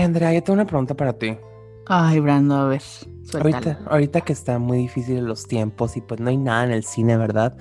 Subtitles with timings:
[0.00, 1.36] Ay, Andrea, yo tengo una pregunta para ti.
[1.86, 2.80] Ay, Brando, a ver.
[3.34, 6.84] Ahorita, ahorita que está muy difícil los tiempos y pues no hay nada en el
[6.84, 7.54] cine, ¿verdad?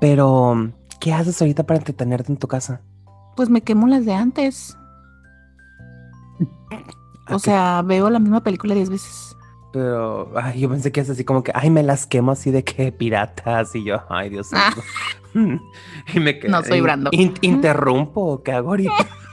[0.00, 2.80] Pero, ¿qué haces ahorita para entretenerte en tu casa?
[3.36, 4.78] Pues me quemo las de antes.
[7.30, 9.34] O sea, veo la misma película diez veces.
[9.72, 12.64] Pero, ay, yo pensé que es así como que, ay, me las quemo así de
[12.64, 15.60] que piratas y yo, ay, Dios mío.
[16.14, 17.10] y me quedé, No soy Brando.
[17.12, 18.42] ¿Interrumpo?
[18.42, 18.92] ¿Qué hago ahorita?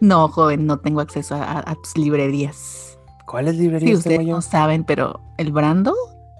[0.00, 2.98] no, joven, no tengo acceso a, tus librerías.
[3.26, 3.90] ¿Cuáles librerías?
[3.90, 5.94] Sí, ustedes no saben, pero el Brando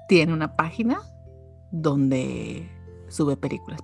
[0.08, 1.00] tiene una página
[1.70, 2.70] donde
[3.08, 3.80] sube películas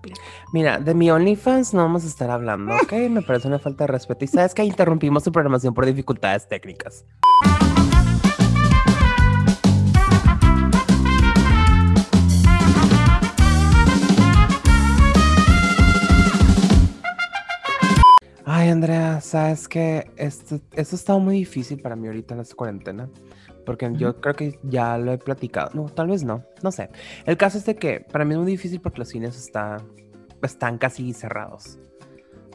[0.52, 2.92] Mira, de mi OnlyFans no vamos a estar hablando, ¿ok?
[3.10, 4.24] Me parece una falta de respeto.
[4.24, 7.04] Y sabes que interrumpimos su programación por dificultades técnicas.
[18.64, 22.54] Ay, Andrea, sabes que esto, esto ha estado muy difícil para mí ahorita en esta
[22.54, 23.10] cuarentena.
[23.66, 25.68] Porque yo creo que ya lo he platicado.
[25.74, 26.46] No, tal vez no.
[26.62, 26.88] No sé.
[27.26, 29.76] El caso es de que para mí es muy difícil porque los cines está,
[30.40, 31.79] están casi cerrados.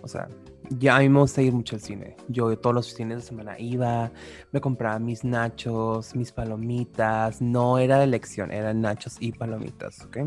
[0.02, 0.28] O sea,
[0.70, 2.16] ya a mí me gusta ir mucho al cine.
[2.28, 4.12] Yo todos los fines de semana iba,
[4.52, 7.42] me compraba mis nachos, mis palomitas.
[7.42, 10.18] No era de elección, eran nachos y palomitas, ¿ok?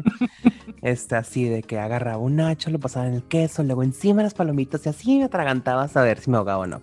[0.82, 4.24] este, así de que agarraba un nacho, lo pasaba en el queso, luego encima de
[4.24, 6.82] las palomitas y así me atragantaba a saber si me ahogaba o no.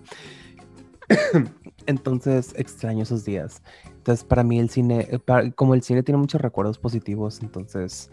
[1.86, 3.62] Entonces extraño esos días.
[3.84, 8.10] Entonces para mí el cine, eh, como el cine tiene muchos recuerdos positivos, entonces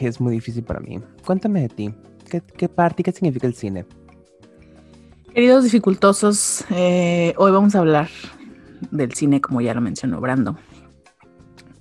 [0.00, 1.00] es muy difícil para mí.
[1.24, 1.94] Cuéntame de ti.
[2.30, 3.86] ¿Qué, qué parte y qué significa el cine?
[5.34, 8.10] Queridos dificultosos, eh, hoy vamos a hablar
[8.90, 10.58] del cine, como ya lo mencionó Brando.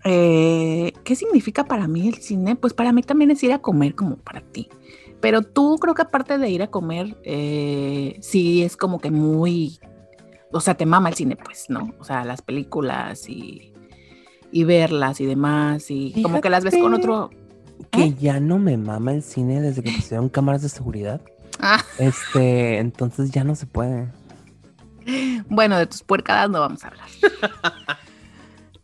[0.06, 2.56] Eh, ¿Qué significa para mí el cine?
[2.56, 4.70] Pues para mí también es ir a comer como para ti.
[5.20, 9.80] Pero tú creo que aparte de ir a comer, eh, sí es como que muy,
[10.54, 11.94] o sea, te mama el cine, pues, ¿no?
[12.00, 13.74] O sea, las películas y,
[14.50, 17.30] y verlas y demás, y como que las ves con otro...
[17.90, 18.16] Que ¿eh?
[18.18, 21.20] ya no me mama el cine desde que pusieron cámaras de seguridad.
[21.62, 21.84] Ah.
[22.00, 24.12] Este, entonces ya no se puede.
[25.48, 27.08] Bueno, de tus puercadas no vamos a hablar.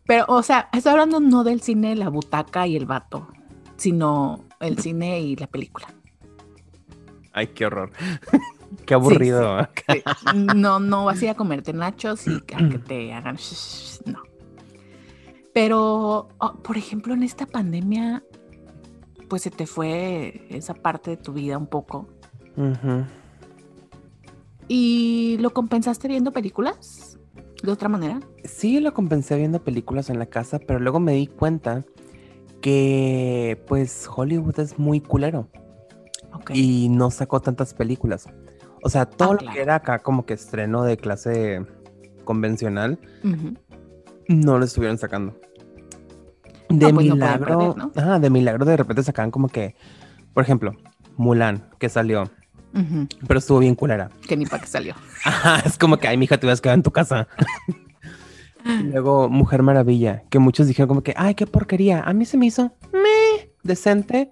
[0.06, 3.28] Pero, o sea, estoy hablando no del cine, la butaca y el vato,
[3.76, 5.86] sino el cine y la película.
[7.32, 7.92] Ay, qué horror.
[8.86, 9.68] qué aburrido.
[10.34, 13.36] No, no vas a ir a comerte nachos y a que te hagan.
[14.06, 14.22] No.
[15.52, 18.22] Pero, oh, por ejemplo, en esta pandemia,
[19.28, 22.08] pues se te fue esa parte de tu vida un poco.
[24.68, 27.18] ¿Y lo compensaste viendo películas?
[27.62, 28.20] de otra manera?
[28.44, 31.84] Sí, lo compensé viendo películas en la casa, pero luego me di cuenta
[32.60, 35.48] que pues Hollywood es muy culero.
[36.54, 38.28] Y no sacó tantas películas.
[38.82, 41.66] O sea, todo ah, lo que era acá como que estreno de clase
[42.24, 42.98] convencional,
[44.28, 45.38] no lo estuvieron sacando.
[46.68, 47.74] De pues milagro,
[48.20, 49.74] de milagro de repente sacaban como que,
[50.32, 50.74] por ejemplo,
[51.16, 52.30] Mulan, que salió.
[53.26, 54.10] Pero estuvo bien culera.
[54.26, 54.94] Que ni para qué salió.
[55.64, 57.28] es como que, ay, mija, te vas a quedar en tu casa.
[58.84, 62.02] luego, Mujer Maravilla, que muchos dijeron como que, ay, qué porquería.
[62.02, 64.30] A mí se me hizo, me, decente.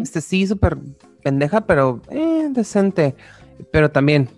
[0.00, 0.78] Este sí, súper
[1.22, 3.16] pendeja, pero eh, decente.
[3.72, 4.28] Pero también,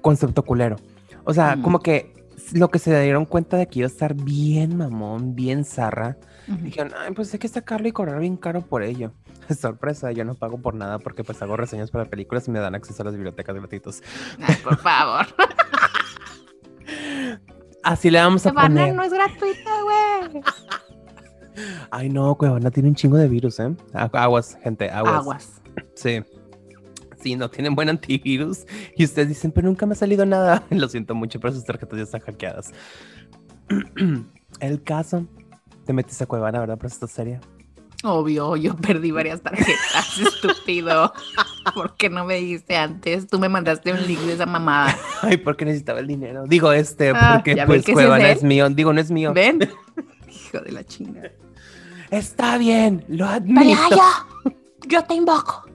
[0.00, 0.76] concepto culero.
[1.24, 2.12] O sea, como que
[2.52, 6.16] lo que se dieron cuenta de que iba a estar bien mamón, bien zarra.
[6.46, 9.12] Dijeron, ay, pues hay que sacarlo y cobrar bien caro por ello.
[9.60, 12.74] sorpresa, yo no pago por nada porque pues hago reseñas para películas y me dan
[12.74, 14.02] acceso a las bibliotecas gratuitos.
[14.40, 15.26] Ay, por favor.
[17.82, 18.94] Así le vamos a poner.
[18.94, 20.42] no es gratuita, güey.
[21.90, 23.74] Ay, no, Cuevana tiene un chingo de virus, ¿eh?
[23.92, 25.14] Aguas, gente, aguas.
[25.14, 25.62] Aguas.
[25.94, 26.22] Sí.
[27.22, 28.64] Sí, no tienen buen antivirus.
[28.96, 30.64] Y ustedes dicen, pero nunca me ha salido nada.
[30.70, 32.72] Lo siento mucho, pero sus tarjetas ya están hackeadas.
[34.60, 35.26] El caso,
[35.84, 36.78] te metiste a Cuevana, ¿verdad?
[36.78, 37.40] Por esta serie.
[38.02, 41.12] Obvio, yo perdí varias tarjetas, estúpido.
[41.74, 43.28] ¿Por qué no me dijiste antes?
[43.28, 44.96] Tú me mandaste un link de esa mamada.
[45.22, 46.44] Ay, porque necesitaba el dinero.
[46.46, 48.70] Digo, este, ah, porque pues Cuevana es, mío.
[48.70, 49.34] Digo, no es mío.
[49.34, 49.68] ¿Ven?
[50.28, 51.30] Hijo de la chinga.
[52.10, 53.90] Está bien, lo admito.
[53.90, 54.52] yo,
[54.86, 55.68] yo te invoco.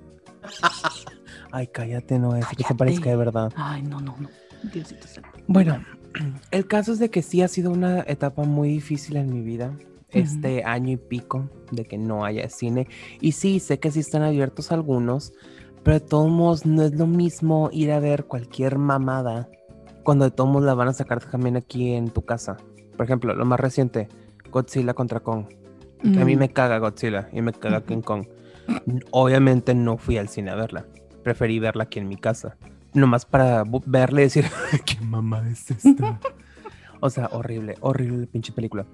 [1.52, 3.54] Ay, cállate, no es que se parezca de verdad.
[3.56, 4.30] Ay, no, no, no.
[4.74, 5.08] Diosito
[5.48, 5.86] Bueno,
[6.52, 9.72] el caso es de que sí ha sido una etapa muy difícil en mi vida
[10.16, 12.88] este año y pico de que no haya cine.
[13.22, 15.34] Y sí, sé que sí están abiertos algunos,
[15.84, 19.50] pero de todos modos no es lo mismo ir a ver cualquier mamada
[20.06, 22.58] cuando de todos modos la van a sacar también aquí en tu casa.
[22.96, 24.08] Por ejemplo, lo más reciente,
[24.52, 25.46] Godzilla contra Kong.
[26.04, 28.26] a mí me caga Godzilla y me caga King Kong.
[29.12, 30.86] Obviamente no fui al cine a verla.
[31.24, 32.56] Preferí verla aquí en mi casa.
[32.94, 34.46] nomás para verle y decir,
[34.86, 36.20] ¿qué mamá es esta?
[37.02, 38.86] o sea, horrible, horrible pinche película.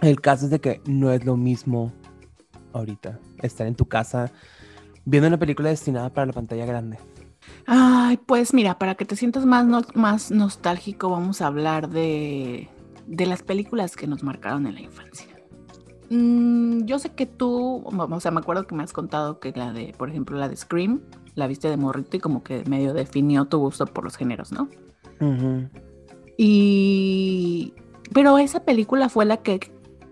[0.00, 1.92] El caso es de que no es lo mismo
[2.72, 4.32] ahorita estar en tu casa
[5.04, 6.98] viendo una película destinada para la pantalla grande.
[7.66, 12.68] Ay, pues mira, para que te sientas más, no- más nostálgico, vamos a hablar de,
[13.06, 15.26] de las películas que nos marcaron en la infancia.
[16.10, 19.72] Mm, yo sé que tú, o sea, me acuerdo que me has contado que la
[19.72, 21.00] de, por ejemplo, la de Scream,
[21.34, 24.68] la viste de morrito y como que medio definió tu gusto por los géneros, ¿no?
[26.36, 27.74] Y...
[28.14, 29.60] Pero esa película fue la que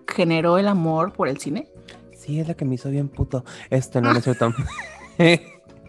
[0.06, 1.68] generó el amor por el cine.
[2.14, 3.44] Sí, es la que me hizo bien puto.
[3.70, 4.52] Este no, no es cierto.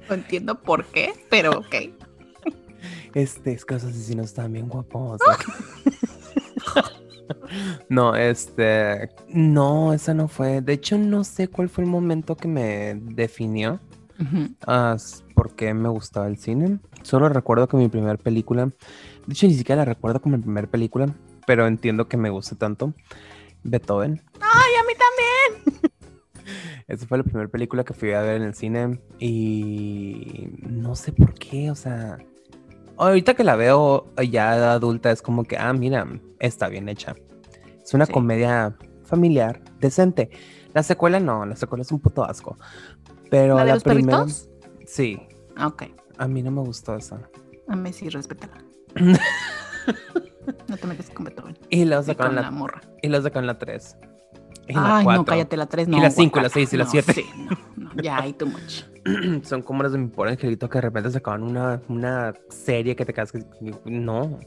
[0.09, 1.75] No entiendo por qué, pero ok.
[3.13, 5.19] Este, es que los asesinos están bien guapos.
[7.89, 9.09] no, este.
[9.29, 10.61] No, esa no fue.
[10.61, 13.79] De hecho, no sé cuál fue el momento que me definió.
[14.19, 14.49] Ujú.
[14.67, 16.77] ah, s- por qué me gustaba el cine.
[17.01, 18.65] Solo recuerdo que mi primera película.
[18.67, 21.07] De hecho, ni siquiera la recuerdo como mi primera película.
[21.47, 22.93] Pero entiendo que me guste tanto.
[23.63, 24.21] Beethoven.
[24.39, 25.81] ¡Ay, a mí también!
[26.87, 31.11] Esa fue la primera película que fui a ver en el cine y no sé
[31.13, 32.17] por qué, o sea,
[32.97, 36.05] ahorita que la veo ya adulta es como que, ah, mira,
[36.39, 37.15] está bien hecha.
[37.83, 38.11] Es una Sí.
[38.11, 40.29] comedia familiar, decente.
[40.73, 42.57] La secuela no, la secuela es un puto asco.
[43.29, 44.49] Pero ¿La la, de los primera, perritos?
[44.85, 45.19] sí,
[45.55, 45.83] Ah, Ok,
[46.17, 47.21] a mí no me gustó esa.
[47.67, 48.63] a mí sí, respétala.
[50.67, 51.57] no te metes con Beethoven.
[51.69, 52.81] Y la con la, la morra.
[53.01, 53.97] y la sacaron la 3.
[54.67, 55.25] Y la Ay, no, 4.
[55.25, 55.99] cállate, la 3 Y no.
[56.01, 56.49] la cinco, y la guácala.
[56.49, 57.13] seis, y la No, siete.
[57.13, 57.57] Sí, no,
[57.95, 58.83] no, ya hay too much.
[59.43, 63.05] Son como las de mi pobre angelito que de repente sacaban una, una serie que
[63.05, 63.43] te quedas que
[63.85, 64.39] no.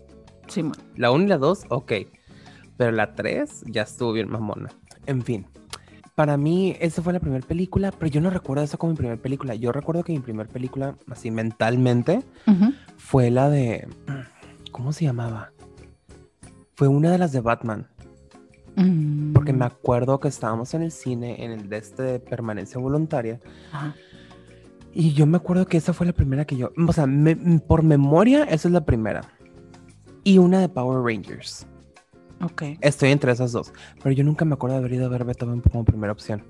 [0.46, 0.76] Simón.
[0.96, 1.93] La 1 y la 2, ok.
[2.76, 4.70] Pero la 3 ya estuvo bien mamona.
[5.06, 5.46] En fin.
[6.14, 9.20] Para mí, esa fue la primera película, pero yo no recuerdo eso como mi primera
[9.20, 9.56] película.
[9.56, 12.73] Yo recuerdo que mi primera película, así mentalmente, Ujú.
[12.96, 13.88] fue la de.
[14.70, 15.50] ¿Cómo se llamaba?
[16.74, 17.88] Fue una de las de Batman.
[18.76, 19.32] Mm.
[19.32, 23.40] Porque me acuerdo que estábamos en el cine, en el de este de permanencia voluntaria.
[23.72, 23.94] Ajá.
[24.92, 26.70] Y yo me acuerdo que esa fue la primera que yo.
[26.88, 29.22] O sea, me- por memoria, esa es la primera.
[30.22, 31.66] Y una de Power Rangers.
[32.42, 32.62] Ok.
[32.80, 33.72] Estoy entre esas dos.
[34.02, 36.42] Pero yo nunca me acuerdo de haber ido a ver Beethoven como primera opción.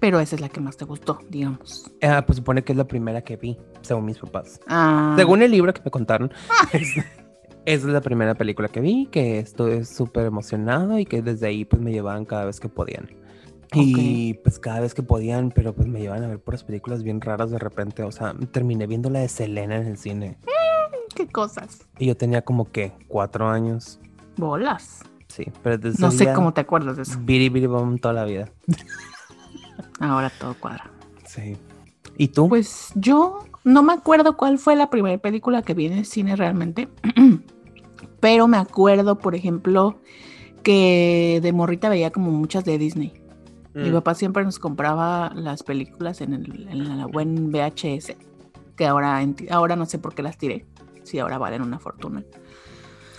[0.00, 1.92] Pero esa es la que más te gustó, digamos.
[2.02, 4.60] Ah, pues supone que es la primera que vi, según mis papás.
[4.66, 6.32] Ah, Según el libro que me contaron,
[6.72, 7.04] esa
[7.64, 11.80] es la primera película que vi, que estoy súper emocionado y que desde ahí pues
[11.80, 13.10] me llevaban cada vez que podían.
[13.74, 17.22] Y pues cada vez que podían, pero pues me llevaban a ver puras películas bien
[17.22, 18.02] raras de repente.
[18.02, 20.36] O sea, terminé viendo la de Selena en el cine.
[21.14, 21.86] qué cosas.
[21.98, 23.98] Y yo tenía como que cuatro años.
[24.36, 25.00] Bolas.
[25.28, 27.18] Sí, pero desde No sé cómo te acuerdas de eso.
[27.22, 28.50] Biri Biri Bom toda la vida.
[30.00, 30.90] Ahora todo cuadra.
[31.24, 31.56] Sí.
[32.18, 32.50] ¿Y tú?
[32.50, 36.36] Pues yo no me acuerdo cuál fue la primera película que vi en el cine
[36.36, 36.88] realmente,
[38.22, 39.98] pero me acuerdo, por ejemplo,
[40.62, 43.12] que de morrita veía como muchas de Disney.
[43.74, 43.94] Mi Mm.
[43.94, 48.16] papá siempre nos compraba las películas en, el, en la buen VHS,
[48.76, 49.20] que ahora,
[49.50, 50.66] ahora no sé por qué las tiré,
[51.02, 52.22] si ahora valen una fortuna.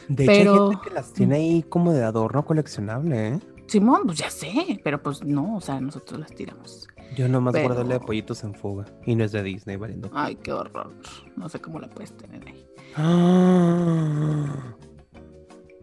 [0.07, 3.39] De hecho, hay pero- gente que las tiene ahí como de adorno coleccionable, ¿eh?
[3.67, 6.87] Simón, pues ya sé, pero pues no, o sea, nosotros las tiramos.
[7.17, 8.85] Yo nomás Pero- guardo la de pollitos en fuga.
[9.05, 10.09] Y no es de Disney, valiendo.
[10.13, 10.93] Ay, qué horror.
[11.35, 12.65] No sé cómo la puedes tener ahí.
[12.95, 14.75] Ah,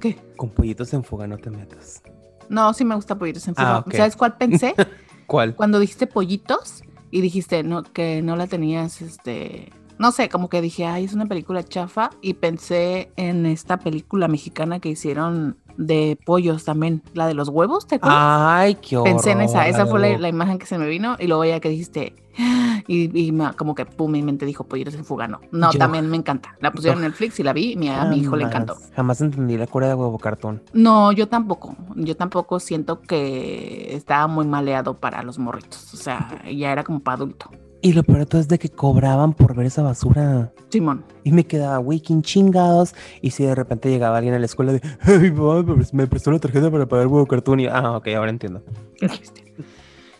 [0.00, 0.16] ¿Qué?
[0.36, 2.02] con pollitos en fuga no te metas.
[2.48, 3.76] No, sí me gusta pollitos en fuga.
[3.76, 3.94] Ah, ok.
[3.94, 4.74] ¿Sabes cuál pensé?
[5.26, 5.54] ¿Cuál?
[5.54, 10.60] Cuando dijiste pollitos y dijiste no, que no la tenías, este, no sé, como que
[10.62, 16.18] dije, ay, es una película chafa y pensé en esta película mexicana que hicieron de
[16.26, 18.18] pollos también, la de los huevos, ¿te acuerdas?
[18.20, 19.12] Ay, qué horror.
[19.14, 21.70] pensé en esa, esa fue la, imagen que se me vino y luego ya que
[21.70, 22.14] dijiste,
[22.86, 25.78] y, y me- como que pum, mi mente dijo pollitos en fuga, no, no, Yo-
[25.78, 26.54] también me encanta.
[26.60, 28.76] La pusieron en Netflix y la vi y mi- a mi hijo le encantó.
[28.94, 30.62] Jamás entendí la cura de huevo cartón.
[30.74, 31.74] No, yo tampoco.
[31.96, 35.94] Yo tampoco siento que estaba muy maleado para los morritos.
[35.94, 37.50] O sea, ya era como para adulto.
[37.82, 40.52] Y lo peor de todo es de que cobraban por ver esa basura.
[40.68, 41.04] Simón.
[41.24, 42.94] Y me quedaba waking chingados.
[43.22, 46.06] Y si de repente llegaba alguien a la escuela de, ay, papá, me pres- me
[46.06, 47.60] prestó la tarjeta para pagar huevo cartón.
[47.60, 48.62] Y, ah, ok, ahora entiendo.
[48.98, 49.54] qué triste.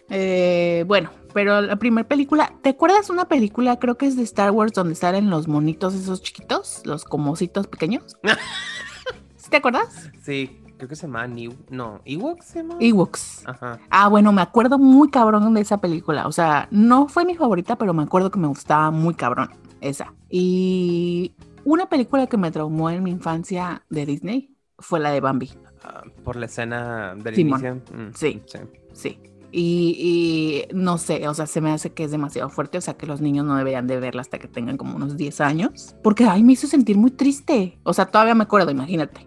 [0.09, 4.51] Eh, bueno, pero la primera película, ¿te acuerdas una película, creo que es de Star
[4.51, 8.17] Wars, donde salen los monitos esos chiquitos, los comositos pequeños?
[9.37, 10.11] ¿Sí ¿Te acuerdas?
[10.23, 11.53] Sí, creo que se llama New.
[11.69, 12.77] No, Ewok se llama.
[12.81, 13.43] Ewoks.
[13.47, 13.79] Ajá.
[13.91, 16.27] Ah, bueno, me acuerdo muy cabrón de esa película.
[16.27, 20.15] O sea, no fue mi favorita, pero me acuerdo que me gustaba muy cabrón esa.
[20.31, 21.35] Y
[21.65, 25.51] una película que me traumó en mi infancia de Disney fue la de Bambi.
[25.85, 27.61] Ah, por la escena del Simón.
[27.61, 27.75] inicio.
[27.97, 28.43] Mm, Sí.
[28.47, 28.59] sí.
[28.93, 29.19] Sí.
[29.53, 32.95] Y, y, no sé, o sea, se me hace que es demasiado fuerte, o sea,
[32.95, 36.25] que los niños no deberían de verla hasta que tengan como unos 10 años, porque
[36.25, 37.77] ay, me hizo sentir muy triste.
[37.83, 39.27] O sea, todavía me acuerdo, imagínate.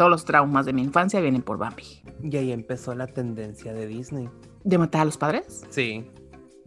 [0.00, 1.84] Todos los traumas de mi infancia vienen por Bambi.
[2.22, 4.30] Y ahí empezó la tendencia de Disney.
[4.64, 5.62] ¿De matar a los padres?
[5.68, 6.06] Sí,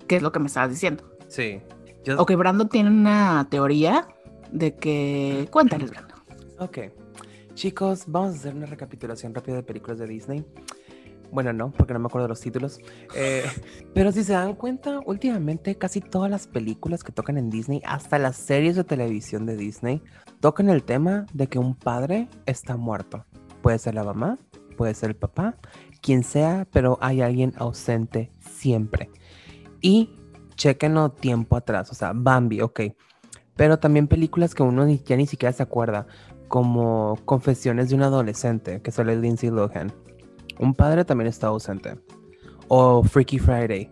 [0.07, 1.03] ¿Qué es lo que me estabas diciendo?
[1.27, 1.59] sí.
[2.03, 4.07] Yo, Ok, Brandon tiene una teoría
[4.51, 5.47] de que...
[5.49, 6.19] Cuéntales, Brandon.
[6.59, 6.77] Ok.
[7.55, 10.45] Chicos, vamos a hacer una recapitulación rápida de películas de Disney.
[11.33, 12.79] Bueno, no, porque no me acuerdo de los títulos.
[13.15, 13.43] Eh,
[13.93, 18.19] pero si se dan cuenta, últimamente casi todas las películas que tocan en Disney, hasta
[18.19, 20.01] las series de televisión de Disney,
[20.39, 23.25] tocan el tema de que un padre está muerto.
[23.63, 24.37] Puede ser la mamá,
[24.77, 25.55] puede ser el papá,
[26.01, 29.09] quien sea, pero hay alguien ausente siempre.
[29.81, 30.11] Y
[30.55, 32.81] chequenlo tiempo atrás, o sea, Bambi, ok.
[33.55, 36.05] Pero también películas que uno ya ni siquiera se acuerda,
[36.47, 39.91] como Confesiones de un adolescente, que sale Lindsay Lohan.
[40.59, 41.95] Un padre también está ausente.
[42.67, 43.89] O Freaky Friday.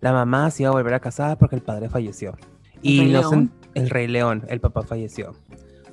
[0.00, 2.36] La mamá se iba a volver a casar porque el padre falleció.
[2.74, 3.52] ¿El Y Rey no se- León?
[3.74, 5.32] el Rey León, el papá falleció.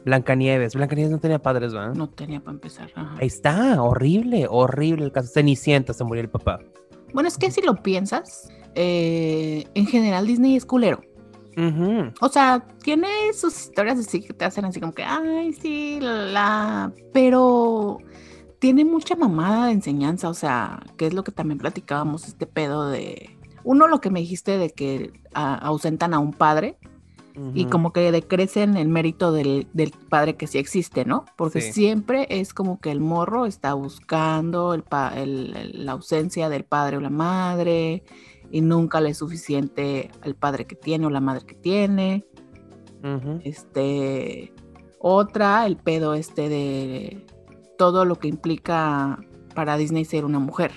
[0.05, 0.73] Blancanieves.
[0.75, 1.93] Blancanieves no tenía padres, ¿verdad?
[1.93, 2.89] No tenía para empezar.
[2.95, 3.15] ajá.
[3.19, 5.29] Ahí está, horrible, horrible el caso.
[5.33, 6.59] Cenicienta se murió el papá.
[7.13, 11.01] Bueno, es que si lo piensas, eh, en general Disney es culero.
[12.21, 16.13] O sea, tiene sus historias así que te hacen así como que, ay, sí, la,
[16.25, 17.97] la", pero
[18.59, 22.89] tiene mucha mamada de enseñanza, o sea, que es lo que también platicábamos, este pedo
[22.89, 26.77] de, uno, lo que me dijiste de que ausentan a un padre
[27.53, 31.25] y como que decrecen el mérito del, del padre que sí existe, ¿no?
[31.37, 31.71] Porque Sí.
[31.71, 36.63] siempre es como que el morro está buscando el pa- el- el- la ausencia del
[36.63, 38.03] padre o la madre
[38.49, 42.25] y nunca le es suficiente al padre que tiene o la madre que tiene.
[43.43, 44.51] Este,
[44.99, 47.25] otra, el pedo este de
[47.77, 49.19] todo lo que implica
[49.55, 50.71] para Disney ser una mujer.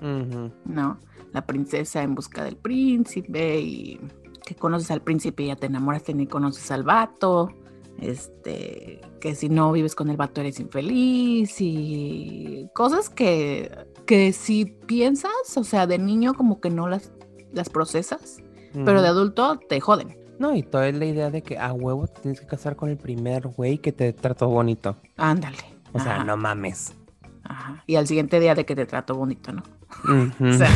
[0.00, 0.98] ¿no?
[1.32, 4.00] La princesa en busca del príncipe y
[4.44, 7.50] que conoces al príncipe y ya te enamoraste ni conoces al vato.
[7.98, 13.70] Este, que si no vives con el vato eres infeliz y cosas que,
[14.06, 17.10] que si piensas, o sea, de niño como que no las,
[17.52, 18.36] las procesas,
[18.84, 20.18] pero de adulto te joden.
[20.38, 22.98] No, y toda la idea de que a huevo te tienes que casar con el
[22.98, 24.96] primer güey que te trató bonito.
[25.16, 25.75] Ándale.
[25.96, 26.94] O sea, no mames.
[27.44, 27.82] ajá.
[27.86, 29.62] Y al siguiente día de que te trato bonito, ¿no?
[30.40, 30.68] O sea,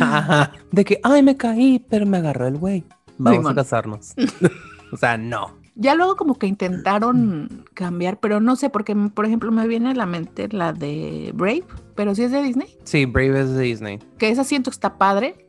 [0.00, 0.52] Ajá.
[0.72, 2.84] De que, ay, me caí, pero me agarró el güey.
[3.18, 3.52] Vamos Simón.
[3.52, 4.14] a casarnos.
[4.92, 5.52] o sea, no.
[5.74, 9.94] ya luego como que intentaron cambiar, pero no sé, porque por ejemplo me viene a
[9.94, 13.98] la mente la de Brave, pero sí es de Disney, Sí, Brave es de Disney.
[14.18, 15.48] que esa siento que está padre,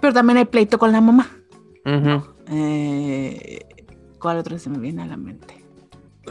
[0.00, 1.28] pero también hay pleito con la mamá.
[2.48, 3.60] Eh,
[4.20, 5.55] ¿Cuál otra se me viene a la mente?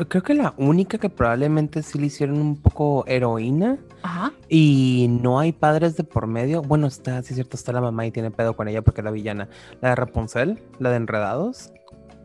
[0.09, 4.33] Creo que la única que probablemente sí le hicieron un poco heroína Ajá.
[4.49, 6.61] y no hay padres de por medio.
[6.61, 9.05] Bueno, está, sí es cierto, está la mamá y tiene pedo con ella porque es
[9.05, 9.47] la villana.
[9.81, 11.71] La de Rapunzel, la de Enredados.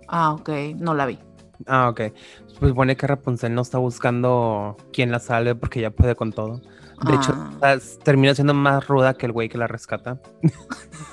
[0.08, 0.48] Ah, ok,
[0.78, 1.18] no la vi.
[1.66, 2.00] Ah, ok.
[2.58, 6.60] Pues pone que Rapunzel no está buscando quién la salve porque ya puede con todo.
[7.06, 7.76] De hecho, Ah.
[8.02, 10.18] termina siendo más ruda que el güey que la rescata.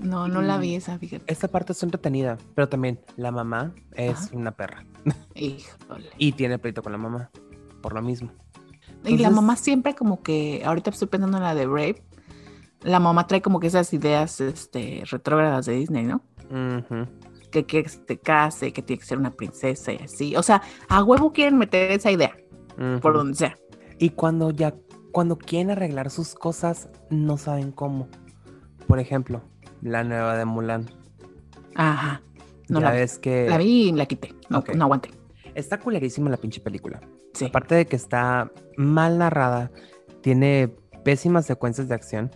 [0.00, 1.24] No, no la vi esa, fíjate.
[1.26, 4.36] Esta parte es entretenida, pero también la mamá es Ajá.
[4.36, 4.84] una perra
[5.34, 6.10] Híjole.
[6.18, 7.30] y tiene pleito con la mamá
[7.80, 8.30] por lo mismo.
[9.04, 12.02] Y la mamá siempre como que, ahorita estoy pensando en la de Brave,
[12.82, 16.22] la mamá trae como que esas ideas este, retrógradas de Disney, ¿no?
[17.50, 20.36] Que quiere que se te case, que tiene que ser una princesa y así.
[20.36, 22.36] O sea, a huevo quieren meter esa idea,
[23.00, 23.56] por donde sea.
[23.98, 24.74] Y cuando ya,
[25.12, 28.08] cuando quieren arreglar sus cosas, no saben cómo.
[28.90, 29.40] Por ejemplo,
[29.82, 30.86] la nueva de Mulan.
[31.76, 32.22] Ajá.
[32.68, 32.98] No ya la vi.
[32.98, 34.34] ves que La vi y la quité.
[34.48, 34.74] No, Ok.
[34.74, 35.10] no aguanté.
[35.54, 37.00] está culerísima la pinche película.
[37.34, 37.46] Sí.
[37.46, 39.70] Aparte de que está mal narrada,
[40.22, 42.30] tiene pésimas secuencias de acción.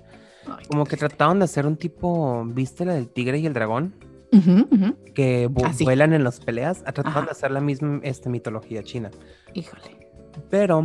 [0.47, 3.95] Ay, Como que trataron de hacer un tipo, ¿viste la del tigre y el dragón?
[4.33, 4.97] Ujú, ujú.
[5.15, 6.83] Que Ah, vuelan en las peleas.
[6.85, 7.23] Trataron Ajá.
[7.23, 9.11] de hacer la misma este, mitología china.
[9.55, 10.09] Híjole.
[10.51, 10.85] Pero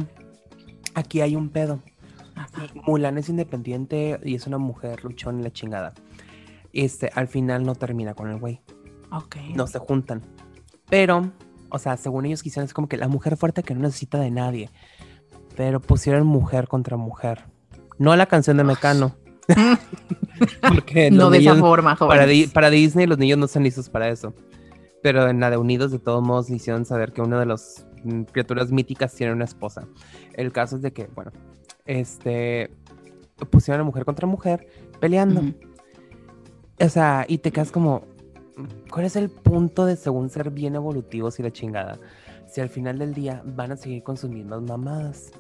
[0.96, 1.80] aquí hay un pedo.
[2.86, 5.94] Mulan es independiente y es una mujer luchón y la chingada.
[6.74, 8.62] Este, al final no termina con el güey.
[9.12, 9.38] Ok.
[9.56, 10.22] No se juntan.
[10.90, 11.32] Pero,
[11.70, 14.32] o sea, según ellos quisieron, es como que la mujer fuerte que no necesita de
[14.32, 14.70] nadie.
[15.56, 17.46] Pero pusieron mujer contra mujer.
[17.98, 19.16] No la canción de Mecano.
[20.68, 24.10] Porque no de esa forma, para, Di- para Disney los niños no están listos para
[24.10, 24.34] eso.
[25.02, 27.86] Pero en la de Unidos, de todos modos, le hicieron saber que una de las
[28.04, 29.88] mm, criaturas míticas tiene una esposa.
[30.34, 31.32] El caso es de que, bueno,
[31.90, 32.70] este
[33.50, 34.68] pusieron a mujer contra mujer
[35.00, 35.42] peleando.
[36.80, 38.04] O sea, y te quedas como,
[38.92, 42.00] ¿cuál es el punto de según ser bien evolutivos y la chingada?
[42.48, 45.32] Si al final del día van a seguir con sus mismas mamadas.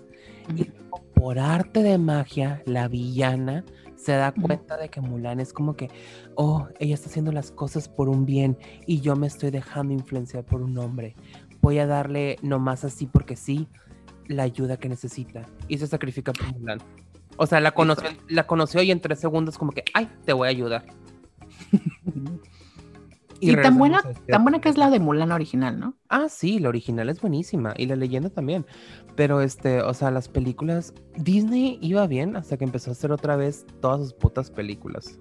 [0.56, 0.65] Y
[1.13, 3.63] por arte de magia, la villana
[3.96, 5.89] se da cuenta de que Mulan es como que,
[6.36, 10.44] oh, ella está haciendo las cosas por un bien y yo me estoy dejando influenciar
[10.46, 11.15] por un hombre.
[11.62, 13.68] Voy a darle nomás así porque sí
[14.29, 16.79] la ayuda que necesita y se sacrifica por Mulan.
[17.36, 20.48] O sea, la conoció, la conoció y en tres segundos como que, ay, te voy
[20.48, 20.86] a ayudar.
[23.41, 25.93] Y, tan regresamos buena, este- tan buena que es la de Mulan original, ¿no?
[26.09, 28.65] Ah, sí, la original es buenísima y la leyenda también.
[29.15, 33.38] Pero este, o sea, las películas, Disney iba bien hasta que empezó a hacer otra
[33.38, 35.19] vez todas sus putas películas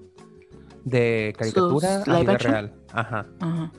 [0.84, 2.74] de caricatura ¿Sus a vida real.
[2.92, 3.26] Ajá.
[3.38, 3.72] Ajá.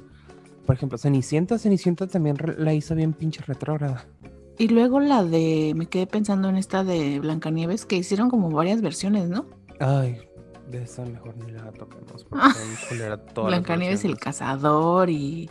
[0.66, 4.06] Por ejemplo, Cenicienta, Cenicienta también la hizo bien pinche retrógrada.
[4.60, 8.82] Y luego la de, me quedé pensando en esta de Blancanieves, que hicieron como varias
[8.82, 9.46] versiones, ¿no?
[9.80, 10.18] Ay,
[10.70, 12.54] de esa mejor ni la toquemos porque Ah.
[13.46, 15.50] Blancanieves el cazador y,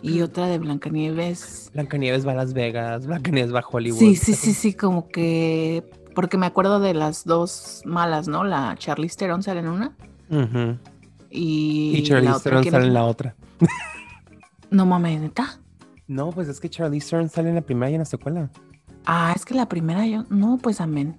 [0.00, 1.70] y otra de Blancanieves.
[1.74, 3.98] Blancanieves va a Las Vegas, Blancanieves va a Hollywood.
[3.98, 5.84] Sí, sí, sí, sí, como que,
[6.14, 8.42] porque me acuerdo de las dos malas, ¿no?
[8.42, 9.94] La Charlize Theron sale en una
[10.30, 10.78] Ujú.
[11.30, 13.36] y, Y Charlize la otra, Theron ¿quién sale en la otra.
[14.70, 15.60] No mames, neta.
[16.08, 18.48] No, pues es que Charlize Theron sale en la primera y en la secuela.
[19.06, 21.16] Ah, es que la primera yo, no, pues amén.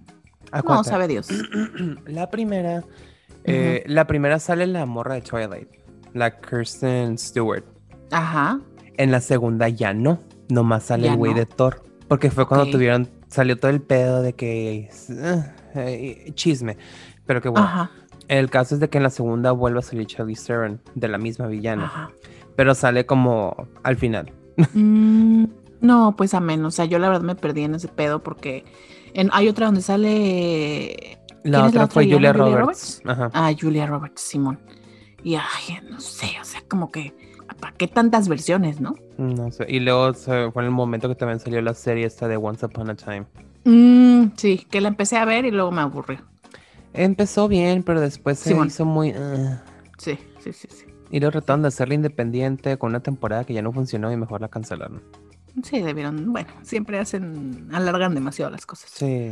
[0.51, 0.89] No, Acuérdate.
[0.89, 1.29] sabe Dios.
[2.05, 2.83] la primera,
[3.43, 5.69] eh, la primera sale la morra de Twilight,
[6.13, 7.63] la Kirsten Stewart.
[8.11, 8.59] Ajá.
[8.97, 11.39] En la segunda ya no, nomás sale el güey no.
[11.39, 11.83] de Thor.
[12.07, 15.43] Porque fue cuando tuvieron, salió todo el pedo de que eh,
[15.75, 16.77] eh, chisme.
[17.25, 17.91] Pero que bueno, Ajá.
[18.29, 21.17] el caso es de que en la segunda vuelve a salir Charlize Theron de la
[21.17, 22.11] misma villana, Ajá.
[22.55, 24.31] pero sale como al final.
[24.73, 25.45] Mm,
[25.81, 26.63] no, pues amén.
[26.65, 28.65] O sea, yo la verdad me perdí en ese pedo porque
[29.13, 31.19] en, hay otra donde sale.
[31.43, 32.03] La ¿Quién es otra la otra fue?
[32.11, 33.01] Julia ¿Julia Roberts.
[33.05, 33.29] Ajá.
[33.33, 34.59] Ah, Julia Roberts, Simón.
[35.23, 37.13] Y ay, no sé, o sea, como que.
[37.59, 38.95] ¿Para qué tantas versiones, no?
[39.17, 39.65] No sé.
[39.69, 42.65] Y luego se- fue en el momento que también salió la serie esta de Once
[42.65, 43.25] Upon a Time.
[43.63, 46.19] Mm, sí, que la empecé a ver y luego me aburrió.
[46.93, 48.67] Empezó bien, pero después se Simón.
[48.67, 49.09] hizo muy...
[49.09, 49.57] eh.
[49.97, 50.85] Sí, sí, sí, sí.
[51.09, 54.41] Y luego trataron de hacerla independiente con una temporada que ya no funcionó y mejor
[54.41, 55.01] la cancelaron.
[55.63, 56.31] Sí, debieron.
[56.33, 57.69] Bueno, siempre hacen.
[57.73, 58.89] alargan demasiado las cosas.
[58.91, 59.31] Sí.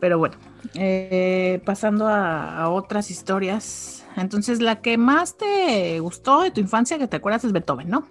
[0.00, 0.36] Pero bueno,
[0.74, 4.04] eh, pasando a, a otras historias.
[4.16, 8.06] Entonces, la que más te gustó de tu infancia, que te acuerdas, es Beethoven, ¿no?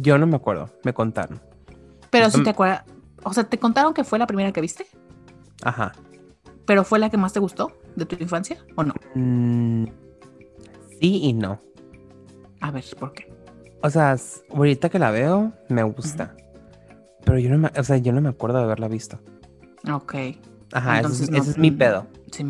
[0.00, 1.40] Yo no me acuerdo, me contaron.
[2.10, 2.44] Pero sí Mm.
[2.44, 2.84] te acuerdas.
[3.24, 4.86] O sea, ¿te contaron que fue la primera que viste?
[5.62, 5.92] Ajá.
[6.66, 8.94] ¿Pero fue la que más te gustó de tu infancia o no?
[9.14, 9.84] Mm,
[11.00, 11.60] sí y no.
[12.62, 13.30] A ver, ¿por qué?
[13.82, 14.16] O sea,
[14.50, 16.34] ahorita que la veo, me gusta.
[17.24, 19.20] Pero yo no me, o sea, yo no me acuerdo de haberla visto.
[19.92, 20.14] Ok.
[20.72, 22.06] Ajá, ese es- Entonces, ese, no- es mi pedo.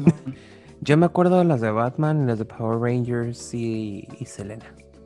[0.85, 4.65] Yo me acuerdo de las de Batman, las de Power Rangers y, y Selena.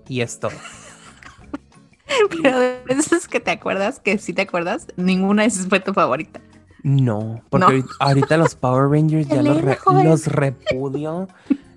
[0.09, 0.49] Y esto.
[2.43, 5.93] Pero de esas que te acuerdas, que sí te acuerdas, ninguna de esas fue tu
[5.93, 6.41] favorita.
[6.83, 7.67] No, porque No.
[7.67, 11.29] ahorita, ahorita los Power Rangers ya re- los repudio.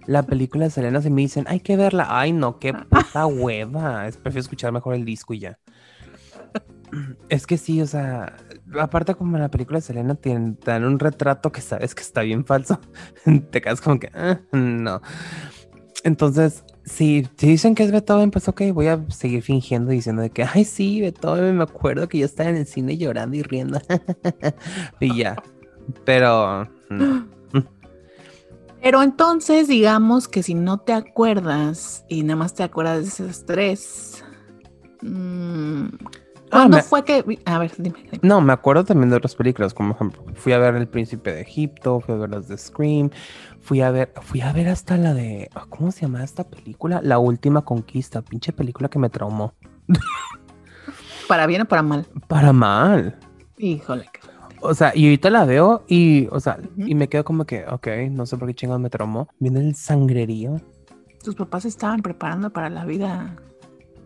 [0.06, 2.08] La película de Selena se me dicen, hay que verla.
[2.10, 4.08] Ay, no, qué puta hueva.
[4.08, 5.60] Es, prefiero escuchar mejor el disco y ya.
[7.30, 8.36] Es que sí, o sea,
[8.80, 10.36] aparte como en la película de Selena te
[10.66, 12.80] dan un retrato que sabes que está bien falso.
[13.52, 15.02] Te quedas como que, "Ah, no.
[16.04, 20.30] Entonces, si te dicen que es Beethoven, pues ok, voy a seguir fingiendo diciendo de
[20.32, 23.80] que, ay, sí, Beethoven, me acuerdo que yo estaba en el cine llorando y riendo.
[25.00, 25.36] y ya.
[26.06, 27.39] Pero, no.
[28.82, 33.46] Pero entonces, digamos que si no te acuerdas y nada más te acuerdas de esos
[33.46, 34.24] tres.
[35.02, 35.86] mm,
[36.52, 37.24] Ah, ¿Cuándo me- fue que.?
[37.46, 37.96] A ver, dime.
[38.04, 38.20] dime.
[38.24, 41.42] No, me acuerdo también de otras películas, como ejemplo, fui a ver El Príncipe de
[41.42, 43.12] Egipto, fui a ver las de Scream,
[43.62, 47.02] fui a ver, fui a ver hasta la de, ah, ¿cómo se llama esta película?
[47.04, 49.54] La Última Conquista, pinche película que me traumó.
[51.28, 52.08] ¿Para bien o para mal?
[52.28, 53.20] Para mal.
[53.60, 54.20] Híjole, qué.
[54.62, 57.88] O sea, y ahorita la veo y, o sea, y me quedo como que, ok,
[58.12, 59.30] no sé por qué chingados me traumó.
[59.40, 60.60] Viendo el sangrerío.
[61.24, 63.36] Tus papás estaban preparando para la vida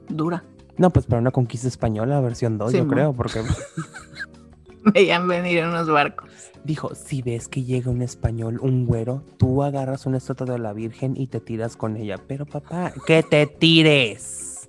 [0.09, 0.43] dura.
[0.77, 3.41] No, pues para una conquista española, versión 2, Sí, yo creo, porque
[4.93, 6.29] Veían venir en unos barcos.
[6.63, 10.73] dijo, si ves que llega un español, un güero, tú agarras una estatua de la
[10.73, 12.17] Virgen y te tiras con ella.
[12.27, 14.67] Pero papá, que te tires.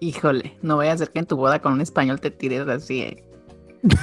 [0.00, 3.00] Híjole, no voy a hacer que en tu boda con un español te tires así.
[3.00, 3.24] eh.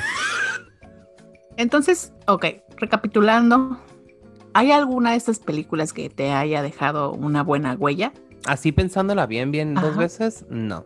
[1.58, 2.46] Entonces, ok,
[2.78, 3.80] recapitulando,
[4.54, 8.14] ¿hay alguna de estas películas que te haya dejado una buena huella?
[8.46, 10.84] Así pensándola bien, bien dos veces, no.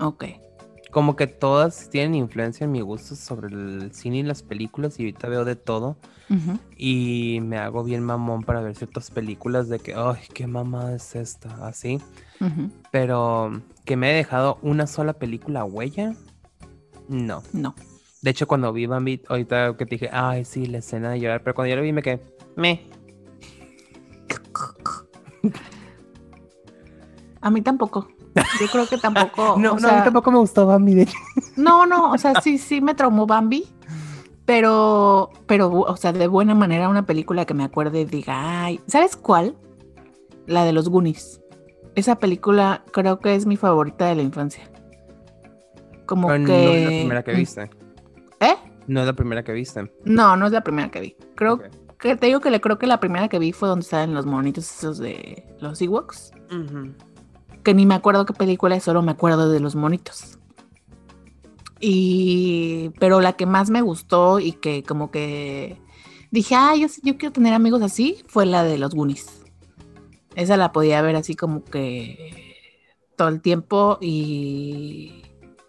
[0.00, 0.24] Ok.
[0.90, 5.04] Como que todas tienen influencia en mi gusto sobre el cine y las películas y
[5.04, 5.96] ahorita veo de todo.
[6.76, 11.14] Y me hago bien mamón para ver ciertas películas de que, ay, qué mamá es
[11.14, 12.00] esta, así.
[12.90, 13.52] Pero
[13.84, 16.14] que me he dejado una sola película huella,
[17.08, 17.42] no.
[17.52, 17.74] No.
[18.22, 21.42] De hecho, cuando vi Bambi, ahorita que te dije, ay, sí, la escena de llorar,
[21.42, 22.22] pero cuando yo lo vi me quedé,
[22.54, 22.86] me.
[27.40, 28.06] A mí tampoco.
[28.60, 29.56] Yo creo que tampoco.
[29.58, 31.18] no, o no, a mí tampoco me gustó Bambi, de hecho.
[31.56, 33.66] No, no, o sea, sí, sí me traumó Bambi,
[34.46, 38.80] pero, pero, o sea, de buena manera una película que me acuerde y diga, ay,
[38.86, 39.56] ¿sabes cuál?
[40.46, 41.40] La de los Goonies.
[41.96, 44.62] Esa película creo que es mi favorita de la infancia.
[46.06, 46.52] Como Pero que...
[46.52, 47.81] no es la primera que viste.
[48.42, 48.56] ¿Eh?
[48.88, 49.90] No es la primera que viste.
[50.04, 51.16] No, no es la primera que vi.
[51.36, 51.60] Creo
[51.98, 54.26] que te digo que le creo que la primera que vi fue donde estaban los
[54.26, 56.32] monitos esos de los Ewoks.
[57.62, 60.38] Que ni me acuerdo qué película es, solo me acuerdo de los monitos.
[61.78, 65.80] Y pero la que más me gustó y que como que
[66.32, 69.42] dije, ah, yo, yo quiero tener amigos así, fue la de los Goonies.
[70.34, 72.56] Esa la podía ver así como que
[73.16, 75.22] todo el tiempo y,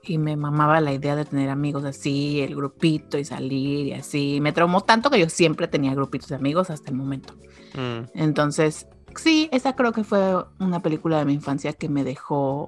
[0.06, 4.40] y me mamaba la idea de tener amigos así, el grupito y salir y así.
[4.42, 7.34] Me traumó tanto que yo siempre tenía grupitos de amigos hasta el momento.
[7.76, 8.10] Mm.
[8.16, 12.68] Entonces, sí, esa creo que fue una película de mi infancia que me dejó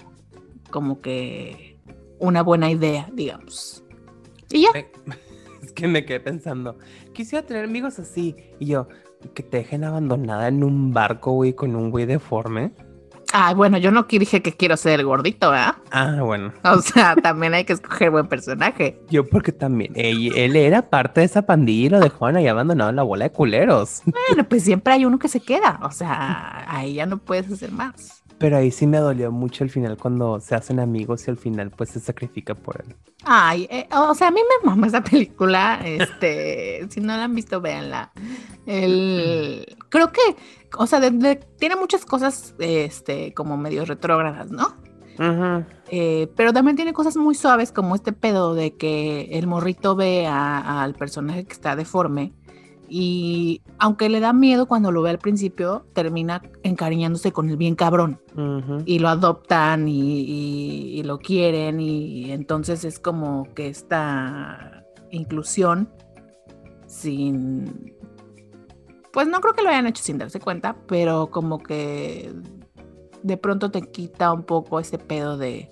[0.72, 1.78] como que
[2.20, 3.84] una buena idea, digamos.
[4.52, 4.70] Y ya,
[5.66, 6.78] Es que me quedé pensando,
[7.14, 8.36] quisiera tener amigos así.
[8.60, 8.88] Y yo,
[9.34, 12.72] que te dejen abandonada en un barco, güey, con un güey deforme.
[13.36, 15.76] Ah, bueno, yo no dije que quiero ser el gordito, ¿verdad?
[15.92, 16.54] Ah, bueno.
[16.64, 19.00] O sea, también hay que escoger buen personaje.
[19.10, 22.90] Yo porque también, él, él era parte de esa pandilla y lo dejaron ahí abandonado
[22.90, 24.02] en la bola de culeros.
[24.06, 27.72] Bueno, pues siempre hay uno que se queda, o sea, ahí ya no puedes hacer
[27.72, 28.24] más.
[28.38, 31.72] Pero ahí sí me dolió mucho el final cuando se hacen amigos y al final
[31.72, 32.94] pues se sacrifica por él.
[33.24, 35.80] Ay, eh, o sea, a mí me mama esa película.
[35.86, 38.12] Este, si no la han visto, véanla.
[38.66, 40.22] El, creo que,
[40.78, 44.76] o sea, de- de- tiene muchas cosas, este, como medio retrógradas, ¿no?
[45.90, 50.28] Eh, pero también tiene cosas muy suaves, como este pedo de que el morrito ve
[50.28, 52.34] al personaje que está deforme
[52.90, 57.76] y aunque le da miedo cuando lo ve al principio, termina encariñándose con el bien
[57.76, 58.20] cabrón
[58.86, 65.90] y lo adoptan y, y- y lo quieren y entonces es como que esta inclusión
[66.88, 67.94] sin
[69.12, 72.34] pues no creo que lo hayan hecho sin darse cuenta pero como que
[73.24, 75.70] de pronto te quita un poco ese pedo de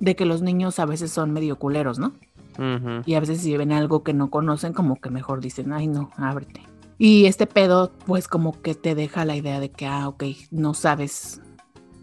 [0.00, 2.12] de que los niños a veces son medio culeros, ¿no?
[2.58, 3.02] Ujú.
[3.06, 6.10] Y a veces si ven algo que no conocen, como que mejor dicen, ay no,
[6.16, 6.62] ábrete.
[6.98, 10.74] Y este pedo, pues como que te deja la idea de que, ah, ok, no
[10.74, 11.40] sabes,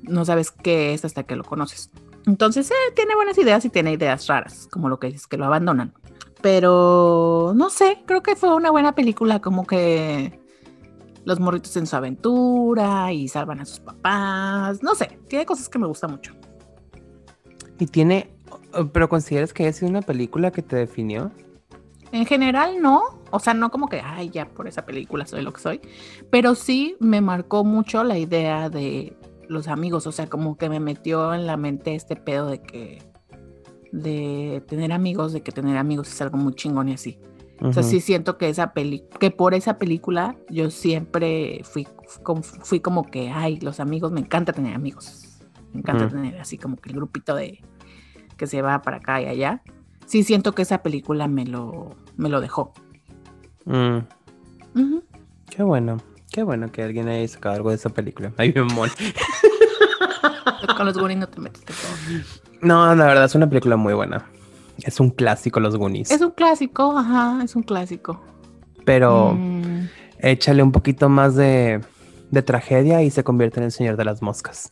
[0.01, 1.91] no sabes qué es hasta que lo conoces.
[2.25, 5.45] Entonces, eh, tiene buenas ideas y tiene ideas raras, como lo que dices, que lo
[5.45, 5.93] abandonan.
[6.41, 10.39] Pero, no sé, creo que fue una buena película, como que
[11.25, 14.81] los morritos en su aventura y salvan a sus papás.
[14.83, 16.33] No sé, tiene cosas que me gustan mucho.
[17.77, 18.35] Y tiene,
[18.93, 21.31] pero consideras que haya sido una película que te definió?
[22.11, 23.01] En general no,
[23.31, 25.81] o sea, no como que, ay, ya por esa película soy lo que soy,
[26.31, 29.15] pero sí me marcó mucho la idea de
[29.47, 33.03] los amigos, o sea, como que me metió en la mente este pedo de que,
[33.91, 37.19] de tener amigos, de que tener amigos es algo muy chingón y así.
[37.61, 41.85] O sea, sí siento que esa peli que por esa película yo siempre fui,
[42.23, 45.41] como- fui como que, ay, los amigos, me encanta tener amigos.
[45.73, 47.61] Me encanta tener así como que el grupito de
[48.39, 49.61] que se va para acá y allá.
[50.07, 52.73] Sí siento que esa película me lo, me lo dejó.
[53.65, 53.97] Mm.
[55.49, 55.97] Qué bueno,
[56.31, 58.31] qué bueno que alguien haya sacado algo de esa película.
[58.37, 58.89] Ay, mi amor.
[60.77, 62.21] Con los Goonies no te metiste todo.
[62.61, 64.25] No, la verdad es una película muy buena.
[64.81, 66.09] Es un clásico Los Goonies.
[66.09, 68.21] Es un clásico, ajá, es un clásico.
[68.85, 69.87] Pero Mm,
[70.19, 71.81] échale un poquito más de,
[72.31, 74.71] de tragedia y se convierte en el Señor de las Moscas.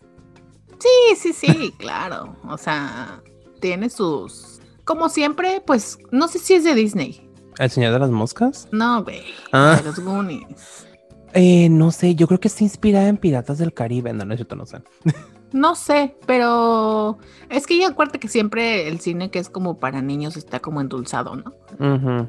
[0.80, 2.36] sí, sí, sí, claro.
[2.47, 3.21] O sea,
[3.60, 4.60] tiene sus.
[4.84, 7.30] Como siempre, pues, no sé si es de Disney.
[7.60, 8.67] ¿El Señor de las Moscas?
[8.72, 9.24] No, güey.
[9.52, 9.76] Ah.
[9.78, 10.88] De los Goonies.
[11.34, 14.13] Eh, no sé, yo creo que está inspirada en Piratas del Caribe.
[14.13, 14.82] No, no es cierto, no sé.
[15.54, 20.02] No sé, pero es que ya acuérdate que siempre el cine que es como para
[20.02, 21.54] niños está como endulzado, ¿no?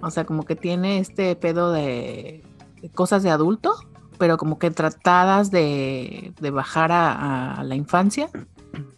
[0.03, 2.45] O sea, como que tiene este pedo de,
[2.81, 3.75] de cosas de adulto,
[4.19, 8.31] pero como que tratadas de, de bajar a, a la infancia.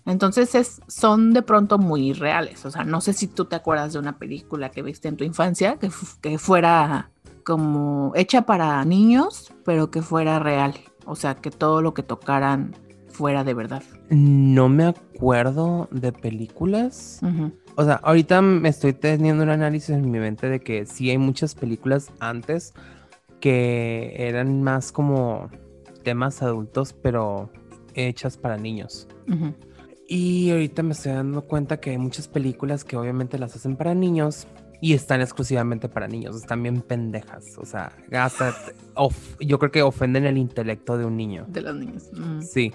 [0.06, 2.64] Entonces es, son de pronto muy reales.
[2.64, 5.24] O sea, no sé si tú te acuerdas de una película que viste en tu
[5.24, 5.90] infancia que,
[6.20, 7.10] que fuera
[7.44, 10.74] como hecha para niños, pero que fuera real.
[11.06, 12.74] O sea, que todo lo que tocaran
[13.08, 13.82] fuera de verdad.
[14.08, 17.20] No me acuerdo de películas.
[17.76, 21.18] O sea, ahorita me estoy teniendo un análisis en mi mente de que sí hay
[21.18, 22.72] muchas películas antes
[23.40, 25.50] que eran más como
[26.02, 27.50] temas adultos, pero
[27.94, 29.08] hechas para niños.
[29.28, 29.54] Ujú.
[30.12, 33.94] Y ahorita me estoy dando cuenta que hay muchas películas que obviamente las hacen para
[33.94, 34.48] niños,
[34.80, 38.54] y están exclusivamente para niños, están bien pendejas, o sea, hasta
[38.94, 41.44] of- yo creo que ofenden el intelecto de un niño.
[41.48, 42.08] De los niños.
[42.12, 42.40] Mm.
[42.40, 42.72] Sí.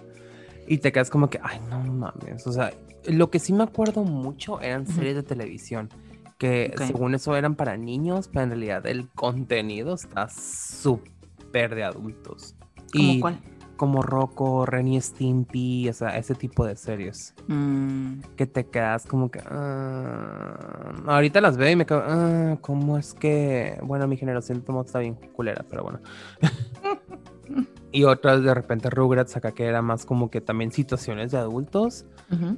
[0.68, 2.48] Y te quedas como que, ay, no mames.
[2.48, 2.72] O sea,
[3.06, 5.90] lo que sí me acuerdo mucho eran series de televisión.
[6.38, 12.56] Que según eso eran para niños, pero en realidad el contenido está súper de adultos.
[12.94, 13.40] ¿Cómo y cuál?
[13.76, 17.34] Como Rocco, Renny Stimpy, o sea, ese tipo de series.
[17.48, 19.40] Mm, Que te quedas como que.
[19.46, 22.04] ah, ahorita las veo y me quedo.
[22.06, 23.78] Ah, ¿Cómo es que.?
[23.84, 26.00] Bueno, mi generación de está bien culera, pero bueno.
[27.92, 32.06] y otras de repente Rugrats acá que era más como que también situaciones de adultos,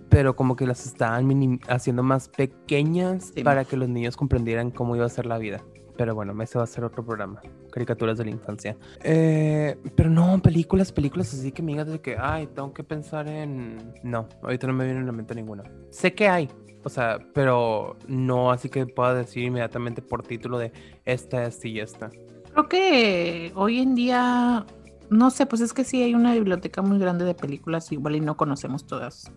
[0.09, 3.43] pero como que las estaban haciendo más pequeñas Sí.
[3.43, 5.61] para que los niños comprendieran cómo iba a ser la vida.
[5.97, 7.41] Pero bueno, ese va a ser otro programa.
[7.71, 8.77] Caricaturas de la infancia.
[9.03, 13.27] Eh, pero no, películas, películas así que me digas de que, ay, tengo que pensar
[13.27, 13.93] en...
[14.03, 15.63] No, ahorita no me viene a la mente ninguna.
[15.89, 16.49] Sé que hay,
[16.83, 20.71] o sea, pero no así que pueda decir inmediatamente por título de
[21.03, 22.09] esta, esta y esta.
[22.53, 24.65] Creo que hoy en día,
[25.09, 28.19] no sé, pues es que sí hay una biblioteca muy grande de películas, igual y
[28.21, 29.31] no conocemos todas.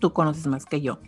[0.00, 0.98] Tú conoces más que yo.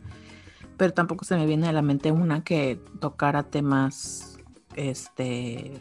[0.76, 4.29] Pero tampoco se me viene a la mente una que tocara temas,
[4.76, 5.72] este,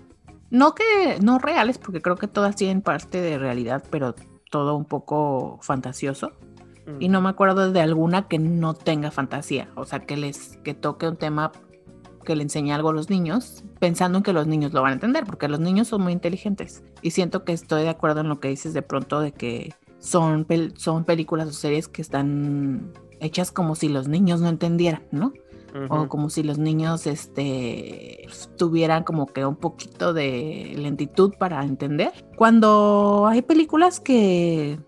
[0.50, 4.16] no que, no reales, porque creo que todas tienen parte de realidad, pero
[4.50, 6.32] todo un poco fantasioso.
[7.00, 10.74] Y no me acuerdo de alguna que no tenga fantasía, o sea, que les que
[10.74, 11.52] toque un tema
[12.26, 14.94] que le enseñe algo a los niños, pensando en que los niños lo van a
[14.94, 16.84] entender, porque los niños son muy inteligentes.
[17.04, 20.48] Y siento que estoy de acuerdo en lo que dices de pronto de que son,
[20.48, 25.32] pel- son películas o series que están hechas como si los niños no entendieran, ¿no?
[25.90, 28.28] O como si los niños este,
[28.58, 32.12] tuvieran como que un poquito de lentitud para entender.
[32.36, 34.80] Cuando hay películas que,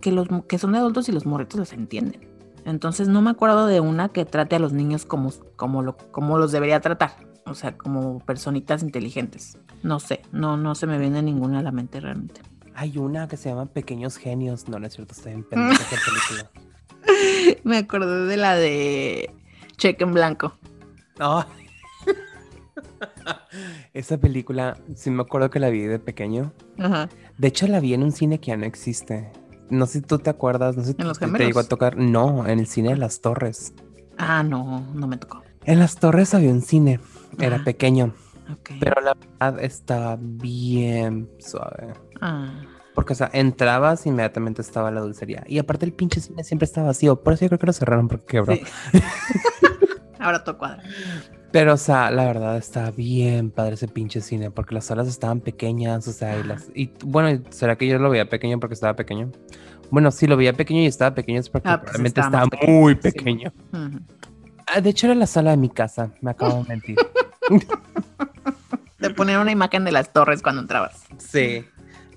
[0.00, 2.34] que, los, que son de adultos y los morritos los entienden.
[2.64, 6.38] Entonces no me acuerdo de una que trate a los niños como, como, lo, como
[6.38, 7.12] los debería tratar.
[7.46, 9.58] O sea, como personitas inteligentes.
[9.82, 12.40] No sé, no, no se me viene ninguna a la mente realmente.
[12.74, 14.68] Hay una que se llama Pequeños Genios.
[14.68, 16.50] No, no es cierto, estoy en pendeja película.
[17.64, 19.34] me acordé de la de
[19.76, 20.54] Cheque en Blanco.
[21.18, 21.44] Ay.
[23.94, 26.52] Esa película, sí me acuerdo que la vi de pequeño.
[26.78, 27.08] Ajá.
[27.38, 29.30] De hecho, la vi en un cine que ya no existe.
[29.70, 31.64] No sé si tú te acuerdas, no sé si ¿En Los te- te llegó a
[31.64, 31.96] tocar.
[31.96, 33.72] No, en el cine de Las Torres.
[34.18, 35.42] Ah, no, no me tocó.
[35.64, 37.00] En Las Torres había un cine.
[37.38, 37.64] Era Ajá.
[37.64, 38.14] pequeño,
[38.52, 38.72] Ok.
[38.78, 41.94] pero la verdad estaba bien suave.
[42.20, 42.52] Ah.
[42.94, 45.42] Porque, o sea, entrabas inmediatamente estaba la dulcería.
[45.46, 47.20] Y aparte el pinche cine siempre estaba vacío.
[47.22, 48.54] Por eso yo creo que lo cerraron porque quebró.
[48.54, 48.62] Sí.
[50.20, 50.82] Ahora todo cuadra.
[51.50, 55.40] Pero, o sea, la verdad está bien padre ese pinche cine, porque las salas estaban
[55.40, 56.68] pequeñas, o sea, y las...
[56.74, 59.30] Y bueno, ¿será que yo lo veía pequeño porque estaba pequeño?
[59.90, 62.46] Bueno, sí, lo veía pequeño y estaba pequeño es porque Ah, pues realmente estaba estaba
[62.46, 63.00] más pequeño, muy sí.
[63.00, 63.52] pequeño.
[64.66, 66.96] Ah, de hecho, era la sala de mi casa, me acabo de mentir.
[68.98, 71.04] Te ponían una imagen de las torres cuando entrabas.
[71.18, 71.64] sí.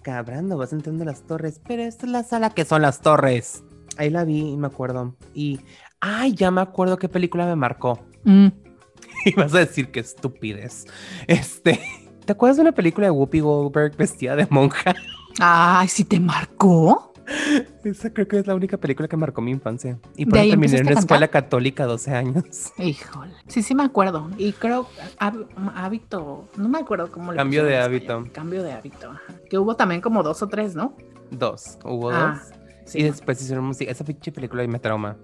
[0.08, 3.02] Cabrón, no vas entrando a las torres, pero esta es la sala que son las
[3.02, 3.65] torres.
[3.98, 5.17] Ahí la vi y me acuerdo.
[5.34, 5.60] Y,
[6.00, 8.00] ay, ya me acuerdo qué película me marcó.
[8.24, 8.48] Mm.
[9.26, 10.86] Y vas a decir que estupidez.
[11.28, 11.82] Este,
[12.26, 14.96] ¿te acuerdas de una película de Whoopi Goldberg vestida de monja?
[15.41, 17.07] Ay, si te marcó.
[17.84, 19.98] Esa creo que es la única película que marcó mi infancia.
[20.16, 22.72] Y ¿De por ahí eso terminé en una escuela católica 12 años.
[22.78, 23.34] Híjole.
[23.48, 24.30] Sí, sí me acuerdo.
[24.38, 24.88] Y creo
[25.20, 28.26] hab- hábito, no me acuerdo cómo le Cambio de hábito.
[28.34, 29.12] Cambio de hábito.
[29.12, 29.34] ajá.
[29.50, 30.96] Que hubo también como dos o tres, ¿no?
[31.32, 32.60] Dos, hubo Ah, dos.
[32.86, 33.00] Sí.
[33.00, 33.92] Y después hicieron música.
[33.92, 35.18] Esa pinche película y me trauma.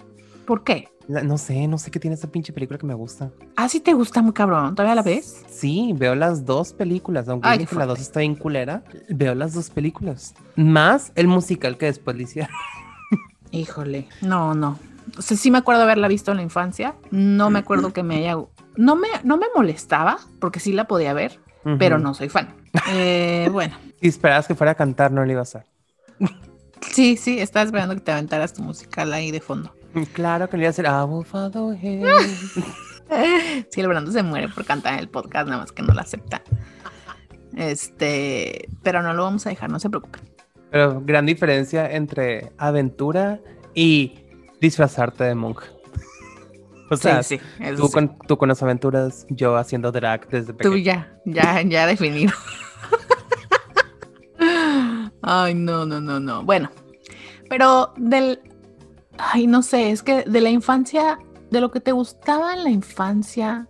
[0.46, 0.90] ¿Por qué?
[1.08, 3.32] La- no sé, no sé qué tiene esa pinche película que me gusta.
[3.58, 4.74] Ah, sí te gusta muy cabrón.
[4.76, 5.44] ¿Todavía la ves?
[5.50, 7.28] Sí, veo las dos películas.
[7.28, 10.34] Aunque Ay, que la dos está bien culera, veo las dos películas.
[10.56, 12.52] Más el musical que después le hicieron.
[13.52, 14.08] Híjole.
[14.22, 14.80] No, no.
[15.18, 16.96] O sea, sí me acuerdo haberla visto en la infancia.
[17.12, 18.38] No me acuerdo que me haya.
[18.78, 21.40] No me, no me molestaba, porque sí la podía ver,
[21.78, 22.56] pero no soy fan.
[22.90, 25.66] Eh, bueno, Si esperabas que fuera a cantar, no le iba a hacer.
[26.82, 29.76] sí, sí, estaba esperando que te aventaras tu musical ahí de fondo.
[30.14, 30.86] Claro que le iba a hacer.
[30.86, 32.04] I will follow him".
[33.70, 36.02] Sí, el Brando se muere por cantar en el podcast, nada más que no lo
[36.02, 36.42] acepta.
[37.56, 40.22] Este, pero no lo vamos a dejar, no se preocupen.
[40.72, 43.40] Pero gran diferencia entre aventura
[43.76, 44.20] y
[44.60, 45.68] disfrazarte de monja.
[46.90, 47.94] O sea, sí, sí, tú, sí.
[47.94, 50.78] con, tú con las aventuras, yo haciendo drag desde Tú pequeño.
[50.78, 52.34] ya, ya, ya definido.
[55.22, 56.44] Ay, no, no, no, no.
[56.44, 56.70] Bueno,
[57.50, 58.40] pero del,
[59.18, 61.20] ay, no sé, es que de la infancia,
[61.52, 63.68] de lo que te gustaba en la infancia,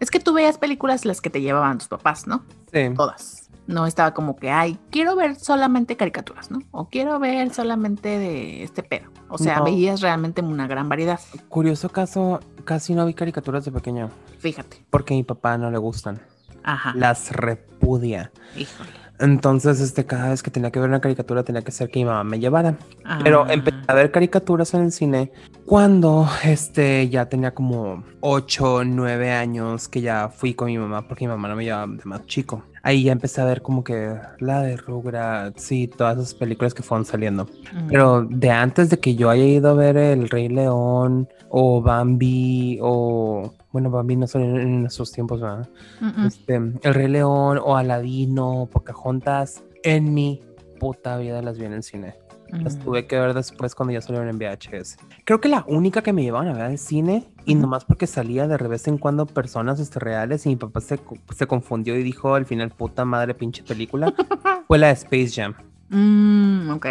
[0.00, 2.44] es que tú veías películas las que te llevaban tus papás, ¿no?
[2.72, 2.90] Sí.
[2.94, 3.42] Todas.
[3.66, 6.60] No estaba como que, ay, quiero ver solamente caricaturas, ¿no?
[6.70, 9.10] O quiero ver solamente de este pedo.
[9.28, 9.64] O sea, No.
[9.64, 11.18] veías realmente una gran variedad.
[11.48, 14.10] Curioso caso, casi no vi caricaturas de pequeño.
[14.38, 14.84] Fíjate.
[14.90, 16.20] Porque a mi papá no le gustan.
[16.62, 16.92] Ajá.
[16.94, 18.30] Las repudia.
[18.56, 18.90] Híjole.
[19.18, 22.04] Entonces, este, cada vez que tenía que ver una caricatura tenía que ser que mi
[22.04, 22.76] mamá me llevara.
[23.22, 25.32] Pero Ah, empecé a ver caricaturas en el cine
[25.64, 31.24] cuando este ya tenía como 8, 9 años que ya fui con mi mamá porque
[31.24, 32.62] mi mamá no me llevaba de más chico.
[32.86, 36.84] Ahí ya empecé a ver como que la de Rugrats y todas esas películas que
[36.84, 37.46] fueron saliendo.
[37.46, 41.82] mm, Pero de antes de que yo haya ido a ver El Rey León o
[41.82, 43.52] Bambi o...
[43.72, 45.68] Bueno, Bambi no son en, esos tiempos, ¿verdad?
[46.00, 46.26] mm, mm.
[46.26, 50.40] Este, El Rey León o Aladino, Pocahontas, en mi
[50.78, 52.14] puta vida las vi en el cine.
[52.50, 52.80] Las Mm.
[52.84, 54.98] tuve que ver después cuando ya salieron en VHS.
[55.24, 58.46] Creo que la única que me llevaban a ver al cine, y nomás porque salía
[58.46, 61.00] de vez en cuando personas este, reales, y mi papá se,
[61.34, 64.14] se confundió y dijo al final, puta madre, pinche película,
[64.68, 65.54] fue la de Space Jam.
[65.88, 66.86] Mm, ok.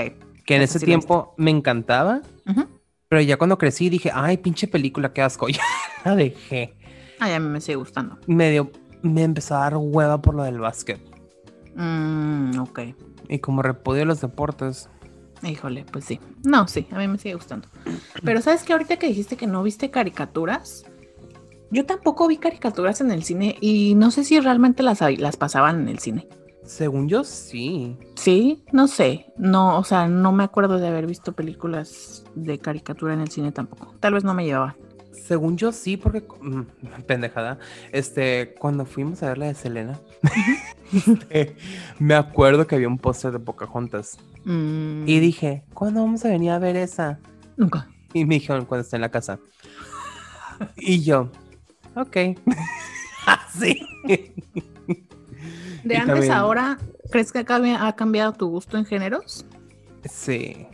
[0.45, 2.21] Que en ese sí tiempo me encantaba,
[3.07, 5.61] pero ya cuando crecí dije, ay, pinche película, qué asco, ya
[6.03, 6.75] la dejé.
[7.19, 8.17] Ay, a mí me sigue gustando.
[8.27, 10.99] Medio, me empezó a dar hueva por lo del básquet.
[11.75, 12.79] Mm, ok.
[13.29, 14.89] Y como repudio los deportes,
[15.43, 16.19] Híjole, pues sí.
[16.43, 17.67] No, sí, a mí me sigue gustando.
[18.23, 20.85] Pero sabes que ahorita que dijiste que no viste caricaturas,
[21.71, 25.81] yo tampoco vi caricaturas en el cine y no sé si realmente las, las pasaban
[25.81, 26.27] en el cine.
[26.63, 27.97] según yo sí.
[28.15, 29.27] Sí, no sé.
[29.37, 33.51] No, o sea, no me acuerdo de haber visto películas de caricatura en el cine
[33.51, 33.93] tampoco.
[33.99, 34.75] Tal vez no me llevaba.
[35.11, 36.61] Según yo sí, porque mm,
[37.07, 37.59] pendejada.
[37.91, 39.99] Este, cuando fuimos a ver la de Selena,
[40.95, 41.55] este,
[41.99, 44.17] me acuerdo que había un póster de Pocahontas.
[44.45, 47.19] Mm, Y dije, ¿cuándo vamos a venir a ver esa?
[47.57, 47.87] nunca.
[48.13, 49.39] Y me dijeron cuando esté en la casa.
[50.77, 51.29] Y yo,
[51.95, 52.17] ok.
[53.25, 53.81] Así.
[54.05, 54.33] De
[55.83, 56.77] Y antes también- a ahora,
[57.11, 59.45] ¿crees que ha cambiado tu gusto en géneros?
[60.05, 60.67] Sí.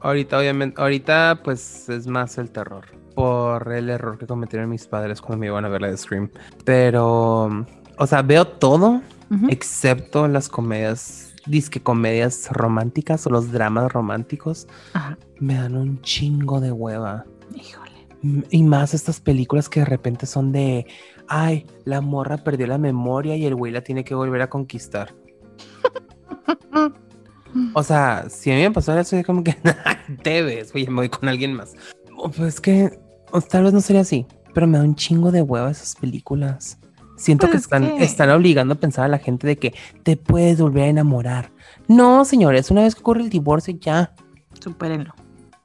[0.00, 2.86] Ahorita, obviamente, ahorita pues es más el terror.
[3.14, 6.30] Por el error que cometieron mis padres cuando me iban a ver la de Scream.
[6.64, 7.64] Pero,
[7.98, 9.02] o sea, veo todo
[9.48, 14.66] Excepto las comedias, disque comedias románticas o los dramas románticos.
[14.92, 15.18] Ajá.
[15.40, 17.24] Me dan un chingo de hueva.
[17.54, 17.90] Híjole.
[18.50, 20.86] Y más estas películas que de repente son de,
[21.28, 25.14] ay, la morra perdió la memoria y el güey la tiene que volver a conquistar.
[27.72, 29.56] O sea, si a mí me pasó eso, es como que
[30.24, 31.74] te ves, güey, me voy con alguien más.
[32.16, 32.98] Pues es que
[33.30, 36.78] o tal vez no sería así, pero me da un chingo de hueva esas películas.
[37.16, 39.74] Siento que Pues es están, que- están obligando a pensar a la gente de que
[40.02, 41.50] te puedes volver a enamorar.
[41.88, 44.14] No, señores, una vez que ocurre el divorcio, ya,
[44.60, 45.14] Supérenlo.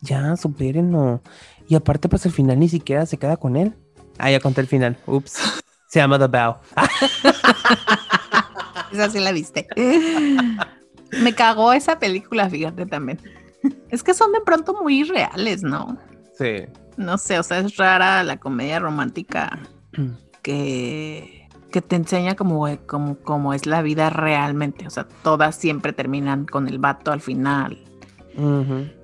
[0.02, 1.22] ya, supérenlo.
[1.68, 3.76] Y aparte, pues al final ni siquiera se queda con él.
[4.18, 4.98] Ah, ya conté el final.
[5.06, 5.40] Ups.
[5.88, 6.56] Se llama The Bow.
[8.92, 9.68] Esa sí la viste.
[11.24, 13.20] Me cagó esa película, fíjate también.
[13.90, 15.98] Es que son de pronto muy reales, ¿no?
[16.38, 16.66] Sí.
[16.96, 19.60] No sé, o sea, es rara la comedia romántica
[20.42, 21.39] que,
[21.72, 24.88] que te enseña como, como, como es la vida realmente.
[24.88, 27.78] O sea, todas siempre terminan con el vato al final.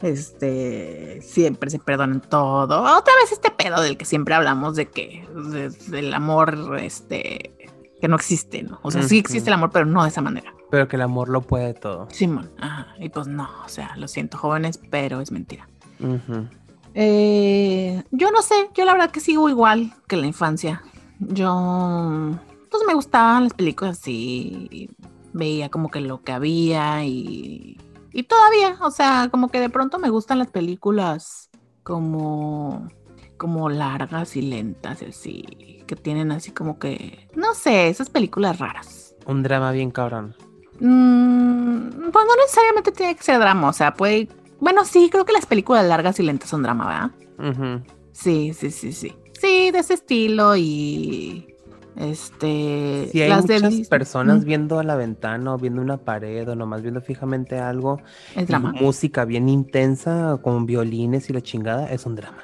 [0.01, 2.81] Este, siempre se perdonan todo.
[2.81, 7.55] Otra vez este pedo del que siempre hablamos de que, de- del amor, este,
[8.01, 8.79] que no existe, ¿no?
[8.81, 10.53] O sea, sí existe el amor, pero no de esa manera.
[10.71, 12.07] Pero que el amor lo puede todo.
[12.11, 12.87] Simón, ajá.
[12.99, 15.67] Y pues no, o sea, lo siento, jóvenes, pero es mentira.
[15.99, 16.47] Ujú.
[16.93, 20.81] Eh, yo no sé, yo la verdad que sigo igual que la infancia.
[21.19, 22.31] Yo,
[22.75, 24.89] pues me gustaban las películas así,
[25.31, 27.79] veía como que lo que había y,
[28.11, 31.49] y todavía, o sea, como que de pronto me gustan las películas
[31.83, 32.89] como,
[33.37, 39.15] como largas y lentas, así, que tienen así como que, no sé, esas películas raras.
[39.25, 40.35] Un drama bien cabrón.
[40.81, 44.27] Mm, pues no necesariamente tiene que ser drama, o sea, puede,
[44.59, 47.71] bueno, sí, creo que las películas largas y lentas son drama, ¿verdad?
[48.11, 49.15] Sí, sí, sí, sí.
[49.39, 51.54] Sí, de ese estilo y
[51.97, 56.47] este Si hay las muchas personas Mm, viendo a la ventana o viendo una pared
[56.49, 58.01] o nomás viendo fijamente algo,
[58.35, 58.73] es drama.
[58.73, 62.43] música bien intensa con violines y la chingada, es un drama.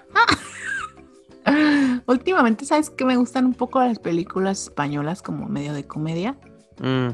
[2.07, 6.37] Últimamente, ¿sabes que me gustan un poco las películas españolas como medio de comedia?
[6.79, 7.10] Mm.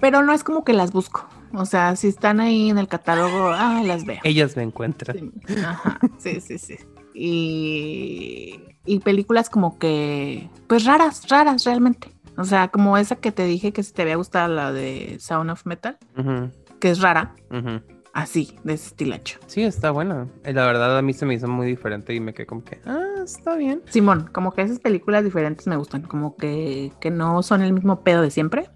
[0.00, 1.28] Pero no es como que las busco.
[1.52, 4.20] O sea, si están ahí en el catálogo, ah, las veo.
[4.24, 5.32] Ellas me encuentran.
[5.46, 6.76] Sí, Ajá, sí, sí, sí.
[7.14, 12.10] Y, y películas como que, pues raras, raras realmente.
[12.36, 15.50] O sea, como esa que te dije que si te había gustado la de Sound
[15.50, 15.96] of Metal,
[16.80, 17.34] que es rara.
[18.14, 19.38] así, de ese estilacho.
[19.46, 20.26] Sí, está buena.
[20.44, 22.80] Eh, La verdad a mí se me hizo muy diferente y me quedé como que,
[22.86, 23.82] ah, está bien.
[23.90, 28.00] Simón, como que esas películas diferentes me gustan, como que, que no son el mismo
[28.00, 28.70] pedo de siempre.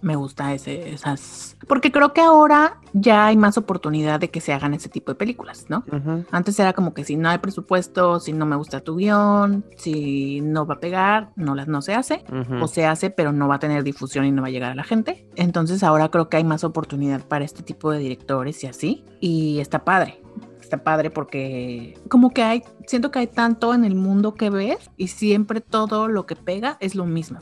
[0.00, 1.56] Me gusta ese, esas.
[1.66, 5.16] Porque creo que ahora ya hay más oportunidad de que se hagan ese tipo de
[5.16, 5.84] películas, ¿no?
[5.90, 9.64] ujú, Antes era como que si no hay presupuesto, si no me gusta tu guion,
[9.76, 12.24] si no va a pegar, no, las, no se hace.
[12.62, 14.74] O se hace, pero no va a tener difusión y no va a llegar a
[14.76, 15.26] la gente.
[15.36, 19.04] Entonces ahora creo que hay más oportunidad para este tipo de directores y así.
[19.20, 20.22] Y está padre.
[20.60, 24.90] Está padre porque como que hay, siento que hay tanto en el mundo que ves
[24.96, 27.38] y siempre todo lo que pega es lo mismo.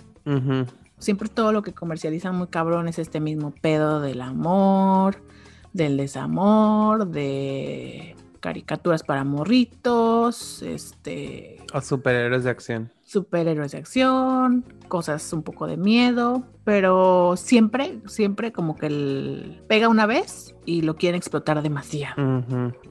[0.98, 5.22] Siempre todo lo que comercializan muy cabrón es este mismo pedo del amor,
[5.72, 12.95] del desamor, de caricaturas para morritos, este, O superhéroes de acción.
[13.20, 19.88] Superhéroes de acción, cosas un poco de miedo, pero siempre, siempre como que el pega
[19.88, 22.14] una vez y lo quieren explotar demasiado.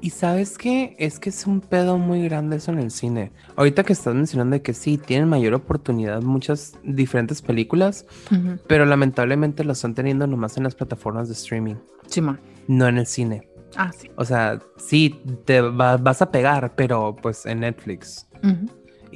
[0.02, 0.96] Y sabes qué?
[0.98, 3.32] Es que es un pedo muy grande eso en el cine.
[3.56, 8.06] Ahorita que estás mencionando de que sí, tienen mayor oportunidad muchas diferentes películas,
[8.68, 11.76] pero lamentablemente lo están teniendo nomás en las plataformas de streaming,
[12.08, 12.40] Simón.
[12.68, 13.48] no en el cine.
[13.78, 14.10] Ah, sí.
[14.16, 18.26] O sea, sí, te va- vas a pegar, pero pues en Netflix.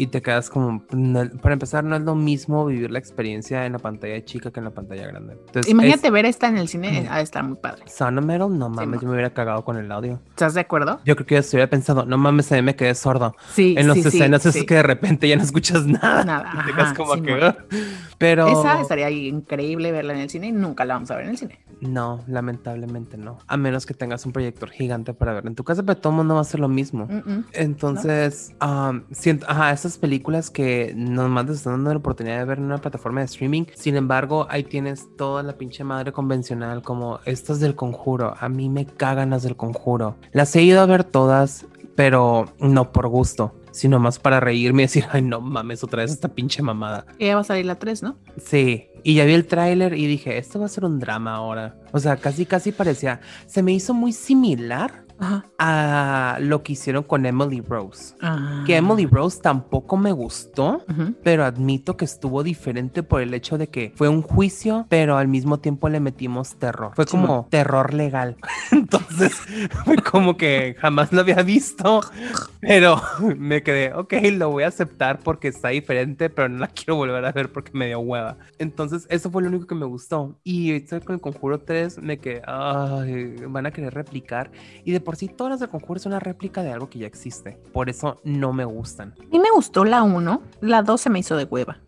[0.01, 3.73] Y te quedas como, no- para empezar, no es lo mismo vivir la experiencia en
[3.73, 5.33] la pantalla chica que en la pantalla grande.
[5.47, 7.83] Entonces, Imagínate ver esta en el cine, ha de estar muy padre.
[7.87, 10.21] Sound of Metal, no mames, yo me hubiera cagado con el audio.
[10.29, 11.01] ¿Estás de acuerdo?
[11.03, 13.35] Yo creo que yo estuviera pensando, no mames, a mí me quedé sordo.
[13.53, 13.75] Sí.
[13.77, 16.23] En las sí, sí, escenas es que de repente ya no escuchas nada.
[16.23, 17.33] Nada, Y te quedas ajá, como que.
[17.33, 17.57] "Ah".
[18.17, 18.47] Pero.
[18.47, 21.37] Esa estaría increíble verla en el cine y nunca la vamos a ver en el
[21.37, 21.59] cine.
[21.81, 23.37] No, lamentablemente no.
[23.47, 26.17] A menos que tengas un proyector gigante para verla en tu casa, pero todo el
[26.17, 27.05] mundo va a hacer lo mismo.
[27.05, 27.45] Mm, mm.
[27.53, 32.59] Entonces, am, siento, ajá, esas películas que nomás te están dando la oportunidad de ver
[32.59, 33.65] en una plataforma de streaming.
[33.75, 38.35] Sin embargo, ahí tienes toda la pinche madre convencional, como estas del conjuro.
[38.39, 40.15] A mí me cagan las del conjuro.
[40.31, 41.65] Las he ido a ver todas,
[41.95, 46.11] pero no por gusto, sino más para reírme y decir, ay, no mames, otra vez
[46.11, 47.05] esta pinche mamada.
[47.17, 48.17] Y ya va a salir la 3, ¿no?
[48.37, 51.77] Sí, y ya vi el tráiler y dije, esto va a ser un drama ahora.
[51.91, 55.45] O sea, casi, casi parecía, se me hizo muy similar Ajá.
[55.57, 58.15] a lo que hicieron con Emily Rose.
[58.21, 58.63] Ah.
[58.65, 60.83] Que Emily Rose tampoco me gustó,
[61.23, 65.27] pero admito que estuvo diferente por el hecho de que fue un juicio, pero al
[65.27, 66.91] mismo tiempo le metimos terror.
[66.95, 67.47] Fue como mo.
[67.49, 68.37] terror legal.
[68.71, 69.33] Entonces,
[69.85, 72.01] fue como que jamás lo había visto,
[72.61, 73.01] pero
[73.37, 77.25] me quedé, ok, lo voy a aceptar porque está diferente, pero no la quiero volver
[77.25, 78.37] a ver porque me dio hueva.
[78.57, 80.39] Entonces, eso fue lo único que me gustó.
[80.43, 84.51] Y estoy con el Conjuro 3, me quedé, ay, van a querer replicar.
[84.83, 87.07] Y de por sí, todas las de Conjuro son una réplica de algo que ya
[87.07, 87.59] existe.
[87.73, 89.15] Por eso no me gustan.
[89.19, 91.79] A mí me gustó la 1, la 2 se me hizo de hueva.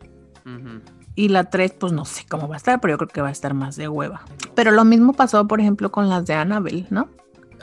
[1.14, 3.28] Y la 3, pues no sé cómo va a estar, pero yo creo que va
[3.28, 4.22] a estar más de hueva.
[4.56, 7.10] Pero lo mismo pasó, por ejemplo, con las de Annabelle, ¿no?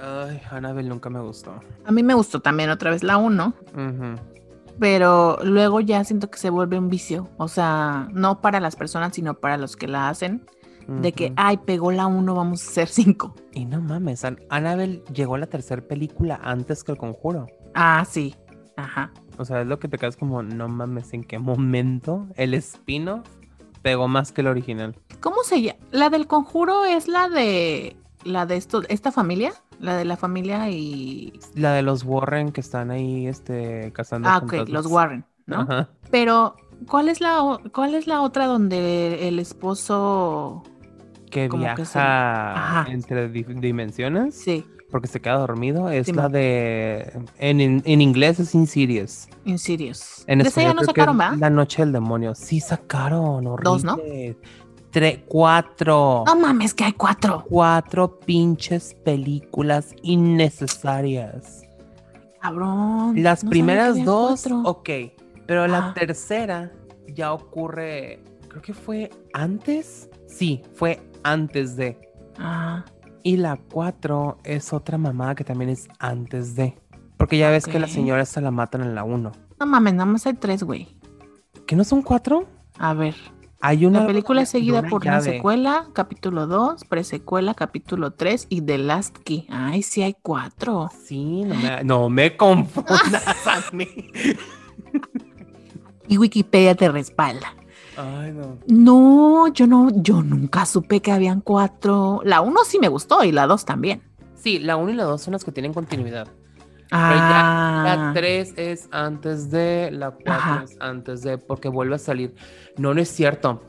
[0.00, 1.58] Ay, Annabelle nunca me gustó.
[1.84, 4.14] A mí me gustó también otra vez la 1, Ujú.
[4.78, 7.30] pero luego ya siento que se vuelve un vicio.
[7.36, 10.46] O sea, no para las personas, sino para los que la hacen.
[10.88, 13.34] De que, ay, pegó la 1, vamos a hacer 5.
[13.52, 17.46] Y no mames, An- Annabelle llegó a la tercera película antes que el conjuro.
[17.74, 18.34] Ah, sí.
[18.76, 19.12] Ajá.
[19.36, 23.22] O sea, es lo que te quedas como, no mames, ¿en qué momento el espino
[23.82, 24.96] pegó más que el original?
[25.20, 25.78] ¿Cómo se llama?
[25.90, 27.96] La del conjuro es la de.
[28.24, 29.52] La de esto, esta familia.
[29.80, 31.38] La de la familia y.
[31.54, 34.28] La de los Warren que están ahí, este, cazando.
[34.28, 35.60] Ah, ok, los Warren, ¿no?
[35.60, 35.88] Ajá.
[36.10, 36.56] Pero,
[36.88, 40.62] ¿cuál es la cuál es la otra donde el esposo
[41.30, 45.90] Que Como que se- viaja entre di- dimensiones sí, porque se queda dormido.
[45.90, 47.12] Es Sí, la de.
[47.38, 49.28] En, en, en inglés es Insidious.
[49.44, 50.24] Insidious?
[50.26, 51.40] En De esa ya español no sacaron.
[51.40, 52.34] La noche del demonio.
[52.34, 53.64] Sí sacaron, horrible.
[53.70, 53.98] Dos, ¿no?
[54.90, 56.24] Tres, cuatro.
[56.26, 57.44] No mames, que hay cuatro.
[57.46, 61.62] Cuatro pinches películas innecesarias.
[62.40, 63.22] Cabrón.
[63.22, 64.62] Las no primeras dos, cuatro.
[64.62, 64.88] ok.
[65.46, 65.94] Pero la Ah.
[65.94, 66.72] tercera
[67.14, 68.22] ya ocurre.
[68.48, 70.08] Creo que fue antes.
[70.26, 71.98] Sí, fue antes de.
[72.38, 72.84] Ah,
[73.22, 76.78] Y la cuatro es otra mamada que también es antes de.
[77.16, 77.92] Porque ya ves que la Ok.
[77.92, 79.32] señora esta la matan en la uno.
[79.58, 80.96] no mames, nada más hay tres, güey.
[81.66, 82.46] ¿Que no son cuatro?
[82.78, 83.14] A ver.
[83.60, 84.00] Hay una.
[84.02, 85.32] La película es seguida una por una llave.
[85.32, 89.48] secuela, capítulo 2, presecuela, capítulo 3 y The Last Key.
[89.50, 90.88] Ay, sí hay cuatro.
[91.04, 93.88] Sí, no me, no me confundas a mí.
[96.06, 97.54] Y Wikipedia te respalda.
[97.98, 98.58] Ay, no.
[98.68, 102.20] No, yo no, yo nunca supe que habían cuatro.
[102.24, 104.02] La uno sí me gustó y la dos también.
[104.36, 106.28] Sí, la 1 y la 2 son las que tienen continuidad.
[106.88, 110.62] Pero ya la Ah, 3 es antes de, la 4 Ajá.
[110.64, 112.34] es antes de, porque vuelve a salir.
[112.76, 113.60] No, no es cierto.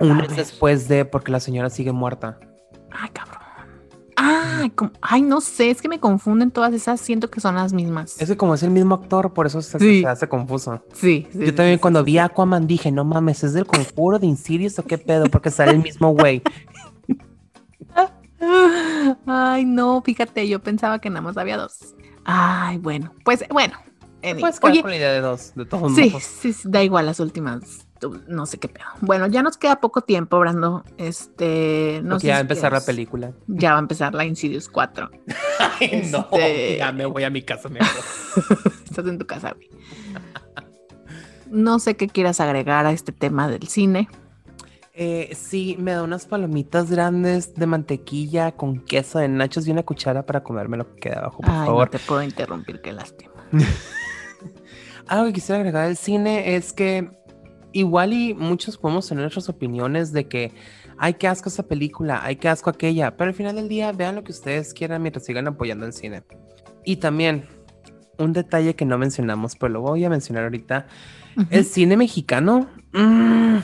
[0.00, 2.40] Una es después de, porque la señora sigue muerta.
[2.90, 3.39] ay, cabrón.
[4.22, 7.54] Ah, Ay, como- ay, no sé, es que me confunden todas esas, siento que son
[7.54, 8.20] las mismas.
[8.20, 10.02] Es que como es el mismo actor, por eso se, Sí.
[10.02, 10.84] se hace confuso.
[10.92, 14.18] Sí, sí, Yo sí, también cuando vi a Aquaman dije, no mames, ¿es del conjuro
[14.18, 15.26] de Insidious o qué pedo?
[15.30, 16.42] Porque sale el mismo güey.
[19.26, 21.94] Ay, no, fíjate, yo pensaba que nada más había dos.
[22.24, 23.74] Ay, bueno, pues bueno.
[24.22, 24.40] anyway.
[24.40, 26.22] Puedes quedar Oye, con la idea de dos, de todos sí, modos.
[26.22, 27.86] sí, sí, da igual las últimas.
[28.28, 28.86] No sé qué pedo.
[29.00, 30.84] Bueno, ya nos queda poco tiempo, Brando.
[30.98, 33.32] Este, no Porque sé ya va a empezar la película.
[33.46, 35.10] Ya va a empezar la Insidious 4.
[35.80, 37.68] Ay, no, Este- ya me voy a mi casa.
[38.84, 39.68] Estás en tu casa, güey.
[41.50, 44.08] No sé qué quieras agregar a este tema del cine.
[44.94, 49.82] Eh, sí, me da unas palomitas grandes de mantequilla con queso de nachos y una
[49.82, 51.86] cuchara para comerme lo que queda abajo, por Ay, favor.
[51.86, 53.32] no te puedo interrumpir, qué lástima.
[55.08, 57.10] Algo que quisiera agregar del cine es que
[57.72, 60.52] igual y muchos podemos tener nuestras opiniones de que
[60.98, 64.16] hay que asco esa película, hay que asco aquella, pero al final del día vean
[64.16, 66.22] lo que ustedes quieran mientras sigan apoyando el cine.
[66.84, 67.44] Y también
[68.18, 70.86] un detalle que no mencionamos, pero lo voy a mencionar ahorita,
[71.50, 72.68] el cine mexicano.
[72.92, 73.58] mm,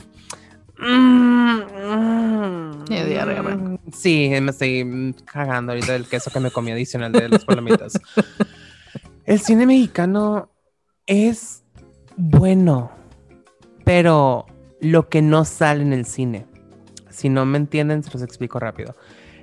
[0.79, 3.79] mm, mm, diarrea.
[3.93, 8.01] Sí, me estoy cagando ahorita del queso que me comí adicional de las palomitas.
[9.25, 10.51] El cine mexicano
[11.07, 11.65] es
[12.17, 12.93] bueno,
[13.87, 14.47] pero
[14.81, 16.45] lo que no sale en el cine.
[17.09, 18.97] Si no me entienden, se los explico rápido.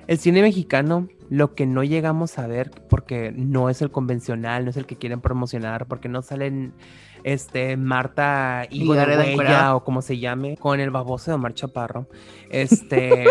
[0.06, 4.70] El cine mexicano, lo que no llegamos a ver, porque no es el convencional, no
[4.70, 6.74] es el que quieren promocionar, porque no salen
[7.22, 12.06] este, Marta Gareda Huella o como se llame, con el baboso de Omar Chaparro.
[12.50, 13.24] Este,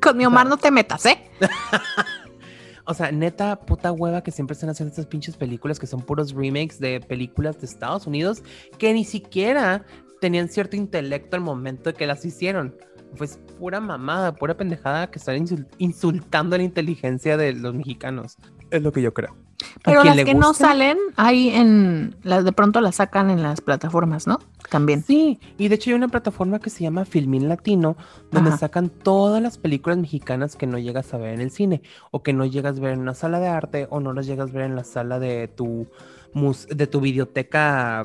[0.00, 1.28] Con mi Omar no te metas, ¿eh?
[2.86, 6.32] o sea, neta, puta hueva que siempre están haciendo estas pinches películas que son puros
[6.32, 8.42] remakes de películas de Estados Unidos
[8.78, 9.84] que ni siquiera
[10.20, 12.74] tenían cierto intelecto al momento de que las hicieron.
[13.16, 18.36] Pues pura mamada, pura pendejada que están insul- insultando la inteligencia de los mexicanos.
[18.70, 19.34] Es lo que yo creo.
[19.82, 24.26] Pero las que no salen, ahí en las de pronto las sacan en las plataformas,
[24.26, 24.38] ¿no?
[24.70, 25.02] También.
[25.02, 27.96] Sí, y de hecho hay una plataforma que se llama Filmin Latino,
[28.30, 28.58] donde Ajá.
[28.58, 31.80] sacan todas las películas mexicanas que no llegas a ver en el cine,
[32.12, 34.50] o que no llegas a ver en una sala de arte, o no las llegas
[34.50, 35.86] a ver en la sala de tu,
[36.34, 38.02] mus- de tu biblioteca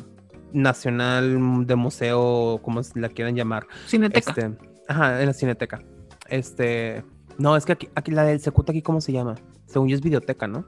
[0.54, 3.68] nacional, de museo, como la quieran llamar.
[3.88, 4.30] Cineteca.
[4.32, 4.52] Este,
[4.88, 5.82] ajá, en la cineteca.
[6.30, 7.04] Este,
[7.38, 9.36] no, es que aquí, aquí la del Secuta aquí, ¿cómo se llama?
[9.66, 10.66] Según yo es videoteca, ¿no?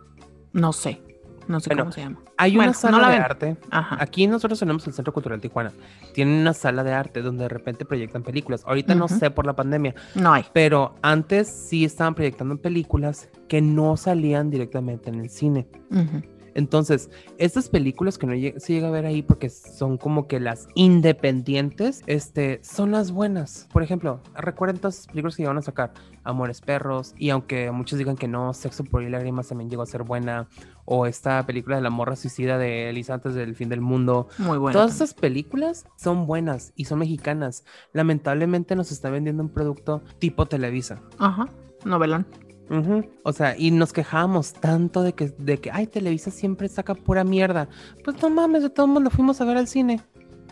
[0.53, 1.01] No sé.
[1.47, 2.19] No sé Bueno, cómo se llama.
[2.37, 3.21] Hay Bueno, una no sala la de ven.
[3.23, 3.57] arte.
[3.69, 3.97] Ajá.
[3.99, 5.71] Aquí nosotros tenemos el Centro Cultural Tijuana.
[6.11, 8.63] Tienen una sala de arte donde de repente proyectan películas.
[8.65, 10.43] Ahorita no sé por la pandemia, No hay.
[10.53, 15.67] pero antes sí estaban proyectando películas que no salían directamente en el cine.
[15.91, 16.23] Ujú.
[16.55, 20.39] Entonces, estas películas que no llega- se llega a ver ahí porque son como que
[20.39, 23.67] las independientes, este, son las buenas.
[23.71, 25.93] Por ejemplo, recuerden todas las películas que iban a sacar,
[26.23, 29.85] Amores Perros, y aunque muchos digan que no, Sexo por y Lágrimas también llegó a
[29.85, 30.47] ser buena,
[30.85, 34.57] o esta película de la morra suicida de Elisa antes del fin del mundo, Muy
[34.57, 34.77] bueno.
[34.79, 37.63] Todas esas películas son buenas y son mexicanas.
[37.93, 41.01] Lamentablemente nos está vendiendo un producto tipo Televisa.
[41.19, 41.47] Ajá.
[41.85, 42.25] Novelón.
[42.69, 43.05] Ujú.
[43.23, 47.23] O sea, y nos quejábamos tanto de que, de que, ay, Televisa siempre saca pura
[47.23, 47.69] mierda.
[48.03, 50.01] Pues no mames, de todo mundo fuimos a ver al cine.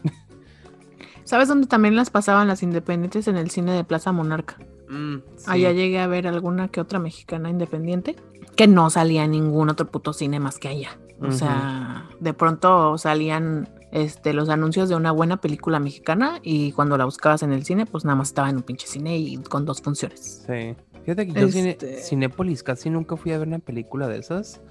[1.24, 4.58] ¿Sabes dónde también las pasaban las independientes en el cine de Plaza Monarca?
[4.90, 5.46] Mm, sí.
[5.48, 8.16] Allá llegué a ver alguna que otra mexicana independiente
[8.56, 10.98] que no salía en ningún otro puto cine más que allá.
[11.22, 16.98] O sea, de pronto salían este, los anuncios de una buena película mexicana y cuando
[16.98, 19.64] la buscabas en el cine, pues nada más estaba en un pinche cine y con
[19.64, 20.44] dos funciones.
[20.46, 20.76] Sí.
[21.06, 24.62] Fíjate que yo Este- Cinépolis casi nunca fui a ver una película de esas.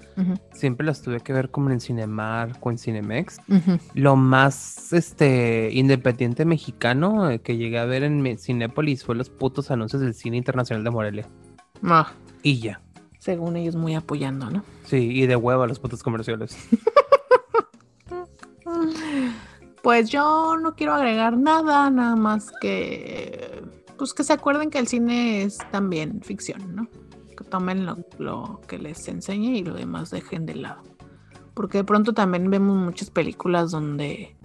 [0.51, 3.37] Siempre las tuve que ver como en Cinemark o en Cinemex.
[3.93, 9.69] Lo más este independiente mexicano eh, que llegué a ver en Cinépolis fue los putos
[9.71, 11.27] anuncios del cine internacional de Morelia.
[11.83, 12.11] Ah,
[12.41, 12.81] Y ya.
[13.19, 14.63] según ellos muy apoyando, ¿no?
[14.85, 16.57] Sí, y de hueva los putos comerciales.
[19.81, 23.61] Pues yo no quiero agregar nada, nada más que
[23.97, 26.87] pues que se acuerden que el cine es también ficción, ¿no?
[27.35, 30.83] Que tomen lo, lo que les enseñe y lo demás dejen de lado.
[31.53, 34.35] Porque de pronto también vemos muchas películas donde,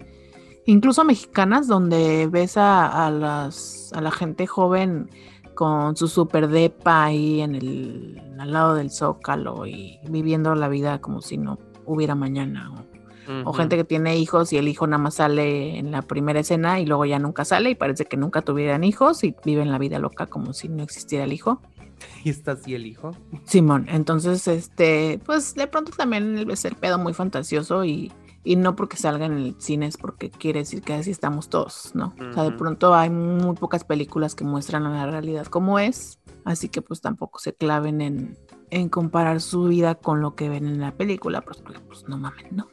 [0.66, 5.11] incluso mexicanas, donde ves a, las, a la gente joven
[5.55, 11.01] con su super depa ahí en el, al lado del zócalo y viviendo la vida
[11.01, 12.72] como si no hubiera mañana.
[12.72, 12.97] O,
[13.44, 16.80] o gente que tiene hijos y el hijo nada más sale en la primera escena
[16.80, 19.98] y luego ya nunca sale y parece que nunca tuvieran hijos y viven la vida
[19.98, 21.60] loca como si no existiera el hijo.
[22.24, 23.10] Y está así el hijo.
[23.44, 28.12] Simón, entonces, este, pues de pronto también es el pedo muy fantasioso y,
[28.44, 31.92] y no porque salga en el cine es porque quiere decir que así estamos todos,
[31.94, 32.14] ¿no?
[32.30, 36.68] O sea, de pronto hay muy pocas películas que muestran la realidad como es, así
[36.68, 38.38] que pues tampoco se claven en,
[38.70, 42.52] en comparar su vida con lo que ven en la película, pues, pues no mames,
[42.52, 42.68] ¿no?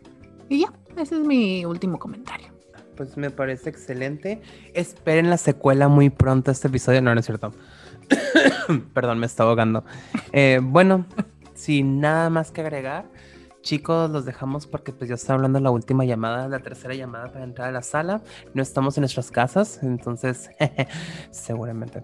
[0.50, 2.48] Y ya, ese es mi último comentario.
[2.96, 4.42] Pues me parece excelente.
[4.74, 7.02] Esperen la secuela muy pronto este episodio.
[7.02, 7.52] No, no es cierto.
[8.94, 9.84] Perdón, me estaba ahogando.
[10.32, 11.06] Eh, bueno,
[11.54, 13.06] sin nada más que agregar,
[13.62, 17.44] chicos, los dejamos porque pues ya está hablando la última llamada, la tercera llamada para
[17.44, 18.22] entrar a la sala.
[18.54, 20.50] No estamos en nuestras casas, entonces
[21.32, 22.00] seguramente.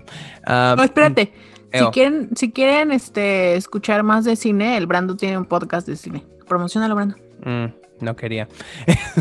[0.47, 1.33] Uh, no, espérate.
[1.71, 5.95] Si quieren, si quieren este, escuchar más de cine, el Brando tiene un podcast de
[5.95, 6.25] cine.
[6.47, 7.15] Promocionalo, Brando.
[7.45, 8.47] Mm, no quería.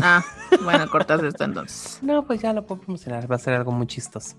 [0.01, 0.23] Ah,
[0.63, 1.99] bueno, cortas esto entonces.
[2.01, 4.35] No, pues ya lo puedo promocionar, va a ser algo muy chistoso.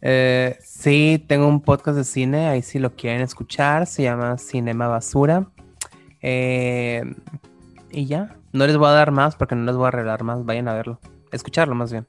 [0.00, 4.88] Eh, sí, tengo un podcast de cine, ahí si lo quieren escuchar, se llama Cinema
[4.88, 5.48] Basura.
[6.20, 7.02] Eh,
[7.90, 10.44] y ya, no les voy a dar más porque no les voy a arreglar más,
[10.44, 11.00] vayan a verlo,
[11.32, 12.06] escucharlo más bien.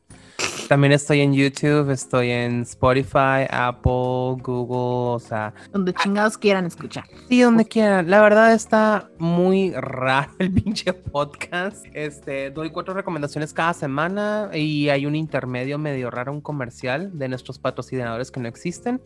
[0.74, 5.54] También estoy en YouTube, estoy en Spotify, Apple, Google, o sea.
[5.72, 7.04] Donde chingados quieran escuchar.
[7.30, 8.10] Sí, donde quieran.
[8.10, 11.86] La verdad está muy raro el pinche podcast.
[11.94, 17.28] Este, doy cuatro recomendaciones cada semana y hay un intermedio medio raro, un comercial de
[17.28, 19.00] nuestros patrocinadores que no existen.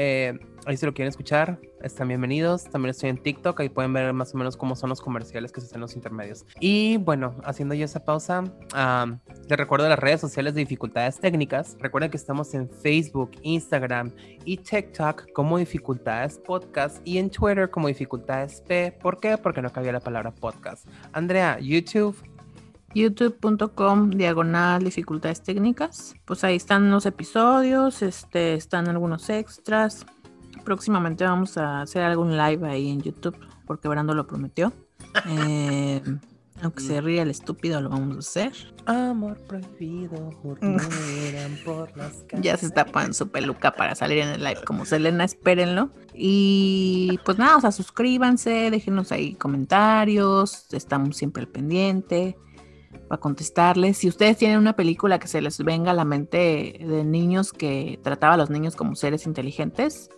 [0.00, 2.62] Eh, ahí si lo quieren escuchar, están bienvenidos.
[2.64, 5.60] También estoy en TikTok, ahí pueden ver más o menos cómo son los comerciales que
[5.60, 6.46] se hacen en los intermedios.
[6.60, 8.44] Y bueno, haciendo yo esa pausa,
[9.48, 11.76] les recuerdo las redes sociales de dificultades técnicas.
[11.80, 14.12] Recuerden que estamos en Facebook, Instagram
[14.44, 18.92] y TikTok como dificultades podcast y en Twitter como dificultades P.
[19.02, 19.36] ¿Por qué?
[19.36, 20.86] Porque no cabía la palabra podcast.
[21.12, 22.16] Andrea, YouTube
[22.94, 26.14] youtube.com diagonal dificultades técnicas.
[26.24, 30.06] Pues ahí están los episodios, este, están algunos extras.
[30.64, 33.36] Próximamente vamos a hacer algún live ahí en YouTube,
[33.66, 34.72] porque Brando lo prometió.
[35.26, 36.02] Eh,
[36.60, 38.52] aunque se ríe el estúpido, lo vamos a hacer.
[38.86, 40.30] Amor prohibido,
[41.64, 45.24] por las Ya se está poniendo su peluca para salir en el live como Selena,
[45.24, 45.90] espérenlo.
[46.14, 52.36] Y pues nada, o sea, suscríbanse, déjenos ahí comentarios, estamos siempre al pendiente
[53.08, 53.96] para contestarles.
[53.96, 57.98] Si ustedes tienen una película que se les venga a la mente de niños que
[58.02, 60.10] trataba a los niños como seres inteligentes,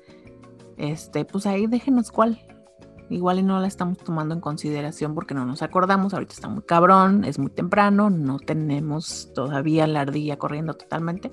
[0.76, 2.44] este, pues ahí déjenos cuál.
[3.08, 6.14] Igual y no la estamos tomando en consideración porque no nos acordamos.
[6.14, 11.30] Ahorita está muy cabrón, es muy temprano, no tenemos todavía la ardilla corriendo totalmente.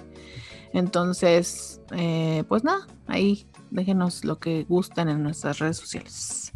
[0.73, 6.46] Entonces, eh, pues nada, ahí déjenos lo que gusten en nuestras redes sociales.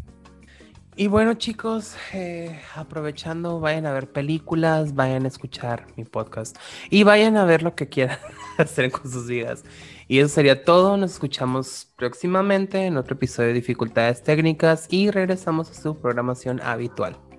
[0.97, 6.57] Y bueno chicos, eh, aprovechando, vayan a ver películas, vayan a escuchar mi podcast
[6.89, 8.19] y vayan a ver lo que quieran
[8.57, 9.63] hacer con sus vidas.
[10.09, 15.71] Y eso sería todo, nos escuchamos próximamente en otro episodio de dificultades técnicas y regresamos
[15.71, 17.30] a su programación habitual.